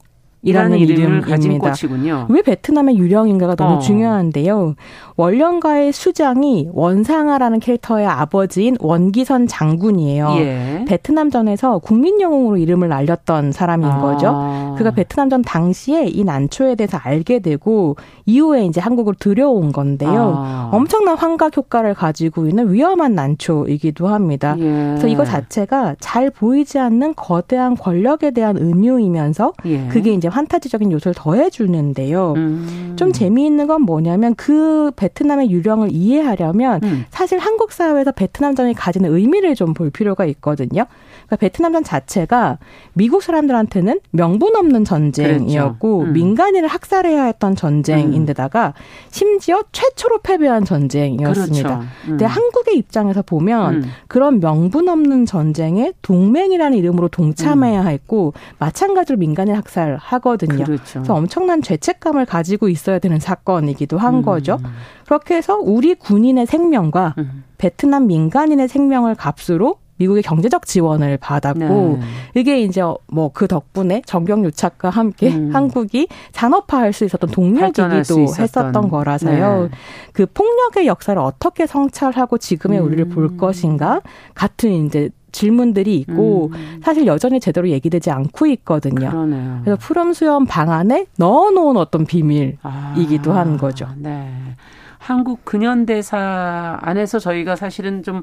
[0.42, 2.26] 이라는 이름을 가진 꽃이군요.
[2.28, 3.78] 왜 베트남의 유령인가가 너무 어.
[3.78, 4.74] 중요한데요.
[5.16, 10.34] 원령가의 수장이 원상아라는 캐릭터의 아버지인 원기선 장군이에요.
[10.38, 10.84] 예.
[10.86, 14.00] 베트남전에서 국민 영웅으로 이름을 날렸던 사람인 아.
[14.00, 14.74] 거죠.
[14.78, 20.34] 그가 베트남전 당시에 이 난초에 대해서 알게 되고 이후에 이제 한국으로 들여온 건데요.
[20.36, 20.70] 아.
[20.72, 24.54] 엄청난 환각 효과를 가지고 있는 위험한 난초이기도 합니다.
[24.58, 24.62] 예.
[24.62, 29.88] 그래서 이거 자체가 잘 보이지 않는 거대한 권력에 대한 은유이면서 예.
[29.88, 32.34] 그게 이제 환타지적인 요소를 더해주는데요.
[32.36, 32.94] 음.
[32.96, 37.04] 좀 재미있는 건 뭐냐면 그 베트남의 유령을 이해하려면 음.
[37.10, 40.86] 사실 한국 사회에서 베트남전이 가지는 의미를 좀 볼 필요가 있거든요.
[41.26, 42.58] 그러니까 베트남전 자체가
[42.94, 46.10] 미국 사람들한테는 명분 없는 전쟁이었고 그렇죠.
[46.10, 46.12] 음.
[46.14, 48.74] 민간인을 학살해야 했던 전쟁인데다가
[49.10, 51.68] 심지어 최초로 패배한 전쟁이었습니다.
[51.68, 51.86] 그렇죠.
[52.04, 52.08] 음.
[52.08, 53.84] 근데 한국의 입장에서 보면 음.
[54.08, 57.88] 그런 명분 없는 전쟁에 동맹이라는 이름으로 동참해야 음.
[57.88, 60.64] 했고 마찬가지로 민간인 학살하 거든요.
[60.64, 60.84] 그렇죠.
[60.94, 64.22] 그래서 엄청난 죄책감을 가지고 있어야 되는 사건이기도 한 음.
[64.22, 64.58] 거죠.
[65.04, 67.44] 그렇게 해서 우리 군인의 생명과 음.
[67.58, 72.00] 베트남 민간인의 생명을 값으로 미국의 경제적 지원을 받았고 네.
[72.34, 75.54] 이게 이제 뭐 그 덕분에 정경 유착과 함께 음.
[75.54, 79.62] 한국이 산업화할 수 있었던 동력이기도 했었던 거라서요.
[79.64, 79.68] 네.
[80.12, 82.86] 그 폭력의 역사를 어떻게 성찰하고 지금의 음.
[82.86, 84.00] 우리를 볼 것인가
[84.34, 86.80] 같은 이제 질문들이 있고 음.
[86.82, 89.10] 사실 여전히 제대로 얘기되지 않고 있거든요.
[89.10, 89.60] 그러네요.
[89.64, 93.88] 그래서 푸름 수염 방 안에 넣어놓은 어떤 비밀이기도 아, 한 거죠.
[93.96, 94.30] 네.
[94.98, 98.22] 한국 근현대사 안에서 저희가 사실은 좀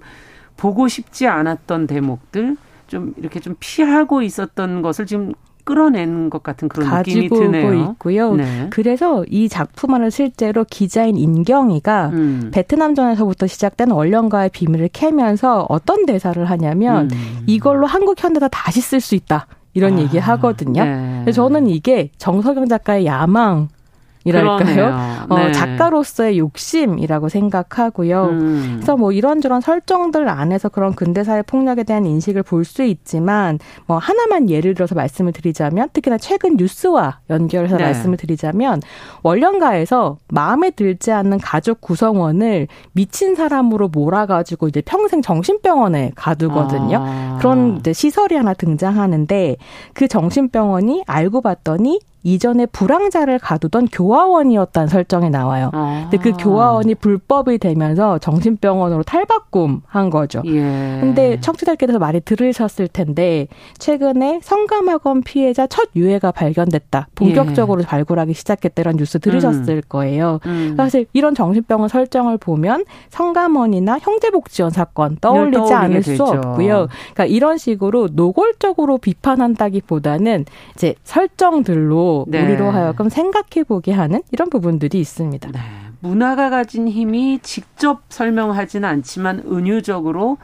[0.58, 5.34] 보고 싶지 않았던 대목들 좀 이렇게 좀 피하고 있었던 것을 지금
[5.66, 7.92] 끌어낸 것 같은 그런 느낌이 드네요.
[7.92, 8.36] 있고요.
[8.36, 8.68] 네.
[8.70, 12.52] 그래서 이 작품 안을 실제로 기자인 임경이가 음.
[12.54, 17.44] 베트남전에서부터 시작된 원령가의 비밀을 캐면서 어떤 대사를 하냐면 음.
[17.48, 19.48] 이걸로 한국 현대사 다시 쓸 수 있다.
[19.74, 20.86] 이런 아, 얘기 하거든요.
[20.86, 21.32] 네.
[21.34, 23.68] 저는 이게 정석영 작가의 야망
[24.26, 25.26] 이랄까요?
[25.30, 25.52] 어, 네.
[25.54, 28.24] 작가로서의 욕심이라고 생각하고요.
[28.26, 28.72] 음.
[28.76, 34.50] 그래서 뭐 이런저런 설정들 안에서 그런 근대사의 폭력에 대한 인식을 볼 수 있지만 뭐 하나만
[34.50, 37.84] 예를 들어서 말씀을 드리자면 특히나 최근 뉴스와 연결해서 네.
[37.84, 38.82] 말씀을 드리자면
[39.22, 46.98] 원령가에서 마음에 들지 않는 가족 구성원을 미친 사람으로 몰아가지고 이제 평생 정신병원에 가두거든요.
[47.00, 47.38] 아.
[47.40, 49.58] 그런 이제 시설이 하나 등장하는데
[49.94, 55.70] 그 정신병원이 알고 봤더니 이전에 불황자를 가두던 교화원이었다는 설정이 나와요.
[55.74, 56.08] 아.
[56.10, 60.42] 근데 그 교화원이 불법이 되면서 정신병원으로 탈바꿈한 거죠.
[60.48, 60.98] 예.
[61.02, 63.48] 근데 청취자들께서 많이 들으셨을 텐데
[63.78, 67.10] 최근에 성감학원 피해자 첫 유해가 발견됐다.
[67.14, 67.86] 본격적으로 예.
[67.86, 69.82] 발굴하기 시작했다는 뉴스 들으셨을 음.
[69.88, 70.40] 거예요.
[70.48, 70.74] 음.
[70.76, 76.26] 사실 이런 정신병원 설정을 보면 성감원이나 형제복지원 사건 떠올리지 않을 되죠.
[76.26, 76.88] 수 없고요.
[77.14, 82.44] 그러니까 이런 식으로 노골적으로 비판한다기보다는 이제 설정들로 네.
[82.44, 85.52] 우리로 하여금 생각해 보게 하는 이런 부분들이 있습니다.
[85.52, 85.60] 네.
[86.00, 90.38] 문화가 가진 힘이 직접 설명하지는 않지만 은유적으로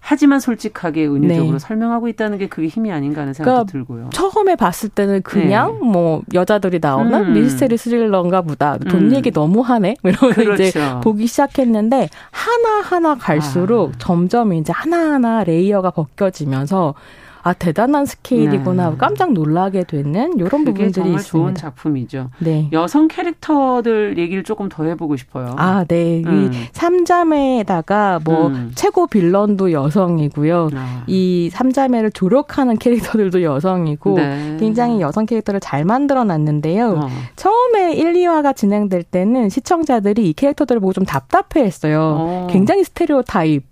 [0.00, 1.58] 하지만 솔직하게 은유적으로 네.
[1.58, 4.10] 설명하고 있다는 게 그게 힘이 아닌가 하는 생각도 그러니까 들고요.
[4.10, 5.86] 처음에 봤을 때는 그냥 네.
[5.86, 7.32] 뭐 여자들이 나오는 음.
[7.34, 8.78] 미스테리 스릴러인가 보다.
[8.78, 9.14] 돈 음.
[9.14, 9.96] 얘기 너무 하네.
[10.04, 10.62] 이러면서 그렇죠.
[10.62, 13.98] 이제 보기 시작했는데 하나하나 갈수록 아.
[13.98, 16.94] 점점 이제 하나하나 레이어가 벗겨지면서
[17.42, 18.96] 아 대단한 스케일이구나 네.
[18.98, 21.22] 깜짝 놀라게 되는 이런 부분들이 정말 있습니다.
[21.22, 22.30] 좋은 작품이죠.
[22.38, 22.68] 네.
[22.72, 25.54] 여성 캐릭터들 얘기를 조금 더 해보고 싶어요.
[25.56, 26.22] 아, 네.
[26.26, 26.50] 음.
[26.52, 28.72] 이 삼자매에다가 뭐 음.
[28.74, 30.70] 최고 빌런도 여성이고요.
[30.74, 31.04] 아.
[31.06, 34.56] 이 삼자매를 조력하는 캐릭터들도 여성이고 네.
[34.58, 36.88] 굉장히 여성 캐릭터를 잘 만들어놨는데요.
[36.90, 37.08] 어.
[37.36, 42.00] 처음에 1, 2화가 진행될 때는 시청자들이 이 캐릭터들을 보고 좀 답답해했어요.
[42.00, 42.46] 어.
[42.50, 43.64] 굉장히 스테레오 타입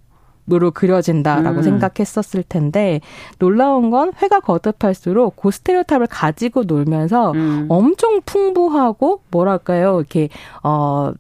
[0.53, 1.63] 으로 그려진다라고 음.
[1.63, 3.01] 생각했었을 텐데
[3.41, 7.67] 놀라운 건 회가 거듭할수록 고스테레오타입을 가지고 놀면서 음.
[7.69, 10.29] 엄청 풍부하고 뭐랄까요 이렇게
[10.63, 11.13] 어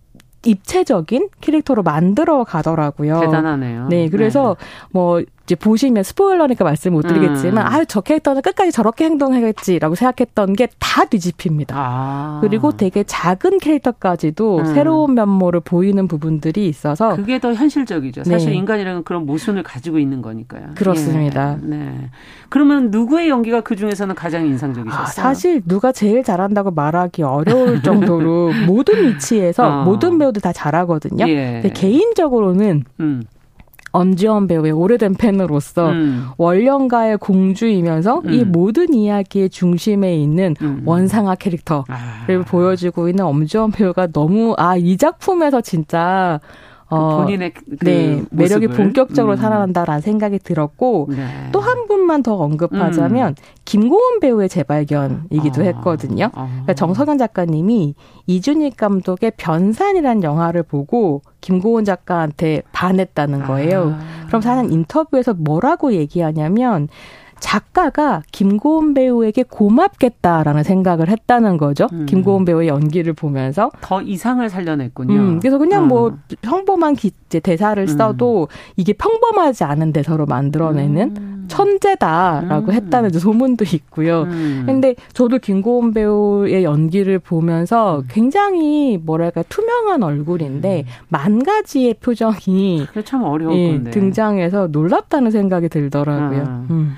[0.44, 3.18] 입체적인 캐릭터로 만들어 가더라고요.
[3.18, 3.88] 대단하네요.
[3.88, 4.66] 네, 그래서 네.
[4.92, 7.72] 뭐 이제 보시면 스포일러니까 말씀 못 드리겠지만 음.
[7.72, 10.66] 아저 캐릭터는 끝까지 저렇게 행동하겠지라고 생각했던 게
[10.96, 11.74] 다 뒤집힙니다.
[11.78, 12.38] 아.
[12.40, 14.64] 그리고 되게 작은 캐릭터까지도 음.
[14.74, 18.24] 새로운 면모를 보이는 부분들이 있어서 그게 더 현실적이죠.
[18.24, 18.56] 사실 네.
[18.56, 20.70] 인간이라는 그런 모순을 가지고 있는 거니까요.
[20.74, 21.58] 그렇습니다.
[21.62, 21.66] 예.
[21.66, 22.10] 네.
[22.48, 25.02] 그러면 누구의 연기가 그 중에서는 가장 인상적이셨어요?
[25.02, 29.84] 아, 사실 누가 제일 잘한다고 말하기 어려울 정도로 모든 위치에서 어.
[29.84, 31.28] 모든 배우들 다 잘하거든요.
[31.28, 31.70] 예.
[31.74, 33.22] 개인적으로는 음.
[33.96, 36.28] 엄지원 배우의 오래된 팬으로서 음.
[36.36, 38.32] 원령가의 공주이면서 음.
[38.32, 40.82] 이 모든 이야기의 중심에 있는 음.
[40.84, 42.44] 원상화 캐릭터를 아.
[42.46, 48.68] 보여주고 있는 엄지원 배우가 너무 아 이 작품에서 진짜 그 어, 본인의 그 네, 매력이
[48.68, 49.36] 본격적으로 음.
[49.36, 51.48] 살아난다라는 생각이 들었고 네.
[51.52, 53.34] 또한 분만 더 언급하자면 음.
[53.64, 55.64] 김고은 배우의 재발견이기도 아.
[55.64, 56.30] 했거든요.
[56.34, 56.46] 아.
[56.46, 57.94] 그러니까 정석현 작가님이
[58.26, 63.96] 이준익 감독의 변산이라는 영화를 보고 김고은 작가한테 반했다는 거예요.
[63.98, 64.26] 아.
[64.26, 66.88] 그럼 사실 인터뷰에서 뭐라고 얘기하냐면
[67.38, 71.86] 작가가 김고은 배우에게 고맙겠다라는 생각을 했다는 거죠.
[71.92, 72.06] 음.
[72.06, 75.14] 김고은 배우의 연기를 보면서 더 이상을 살려냈군요.
[75.14, 75.88] 음, 그래서 그냥 음.
[75.88, 77.86] 뭐 평범한 기, 대사를 음.
[77.86, 81.44] 써도 이게 평범하지 않은 대사로 만들어내는 음.
[81.48, 82.72] 천재다라고 음.
[82.72, 84.26] 했다는 소문도 있고요.
[84.66, 93.54] 근데 저도 김고은 배우의 연기를 보면서 굉장히 뭐랄까 투명한 얼굴인데 만 가지의 표정이 참 어려운
[93.54, 96.66] 예, 등장해서 놀랍다는 생각이 들더라고요.
[96.70, 96.96] 음.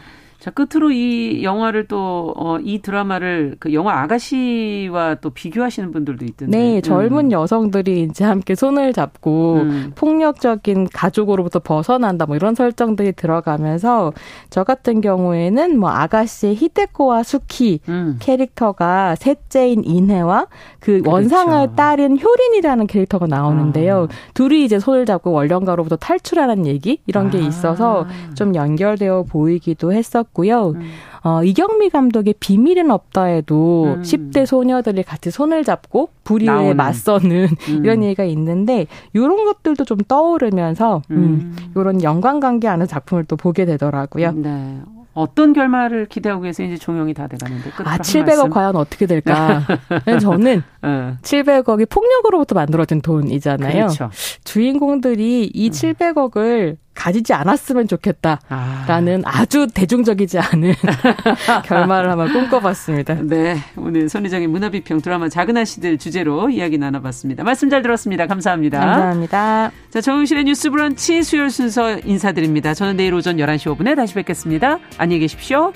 [0.48, 6.58] 자, 끝으로 이 영화를 또, 어, 이 드라마를 그 영화 아가씨와 또 비교하시는 분들도 있던데.
[6.58, 7.32] 네, 젊은 음.
[7.32, 9.92] 여성들이 이제 함께 손을 잡고 음.
[9.94, 14.12] 폭력적인 가족으로부터 벗어난다 뭐 이런 설정들이 들어가면서
[14.48, 18.16] 저 같은 경우에는 뭐 아가씨의 히데코와 수키 음.
[18.20, 20.46] 캐릭터가 셋째인 인해와
[20.80, 21.10] 그 그렇죠.
[21.10, 24.08] 원상을 딸인 효린이라는 캐릭터가 나오는데요.
[24.10, 24.14] 아.
[24.34, 27.40] 둘이 이제 손을 잡고 원령가로부터 탈출하는 얘기 이런 게 아.
[27.42, 28.34] 있어서 아.
[28.34, 30.70] 좀 연결되어 보이기도 했었고 있었고요.
[30.70, 30.90] 음.
[31.24, 34.02] 어, 이경미 감독의 비밀은 없다에도 음.
[34.02, 37.84] 10대 소녀들이 같이 손을 잡고 불의에 맞서는 음.
[37.84, 41.56] 이런 얘기가 있는데 이런 것들도 좀 떠오르면서 음.
[41.74, 44.32] 이런 음, 연관 관계 하는 작품을 또 보게 되더라고요.
[44.32, 44.80] 네.
[45.14, 46.68] 어떤 결말을 기대하고 계세요?
[46.68, 47.70] 이제 종영이 다 돼가는데.
[47.78, 48.50] 아, 700억 말씀.
[48.50, 49.62] 과연 어떻게 될까?
[50.22, 51.16] 저는 네.
[51.22, 53.72] 700억이 폭력으로부터 만들어진 돈이잖아요.
[53.72, 54.10] 그렇죠.
[54.44, 59.44] 주인공들이 이 700억을 가지지 않았으면 좋겠다라는 아.
[59.46, 60.74] 주 대중적이지 않은
[61.64, 63.14] 결말을 한번 꿈꿔봤습니다.
[63.22, 67.44] 네, 오늘 손희정의 문화비평 드라마 작은 아씨들 주제로 이야기 나눠봤습니다.
[67.44, 68.26] 말씀 잘 들었습니다.
[68.26, 68.80] 감사합니다.
[68.80, 69.70] 감사합니다.
[69.90, 72.74] 자, 정용실의 뉴스 브런치 수요일 순서 인사드립니다.
[72.74, 74.78] 저는 내일 오전 11시 5분에 다시 뵙겠습니다.
[74.98, 75.72] 안녕히 계십시오.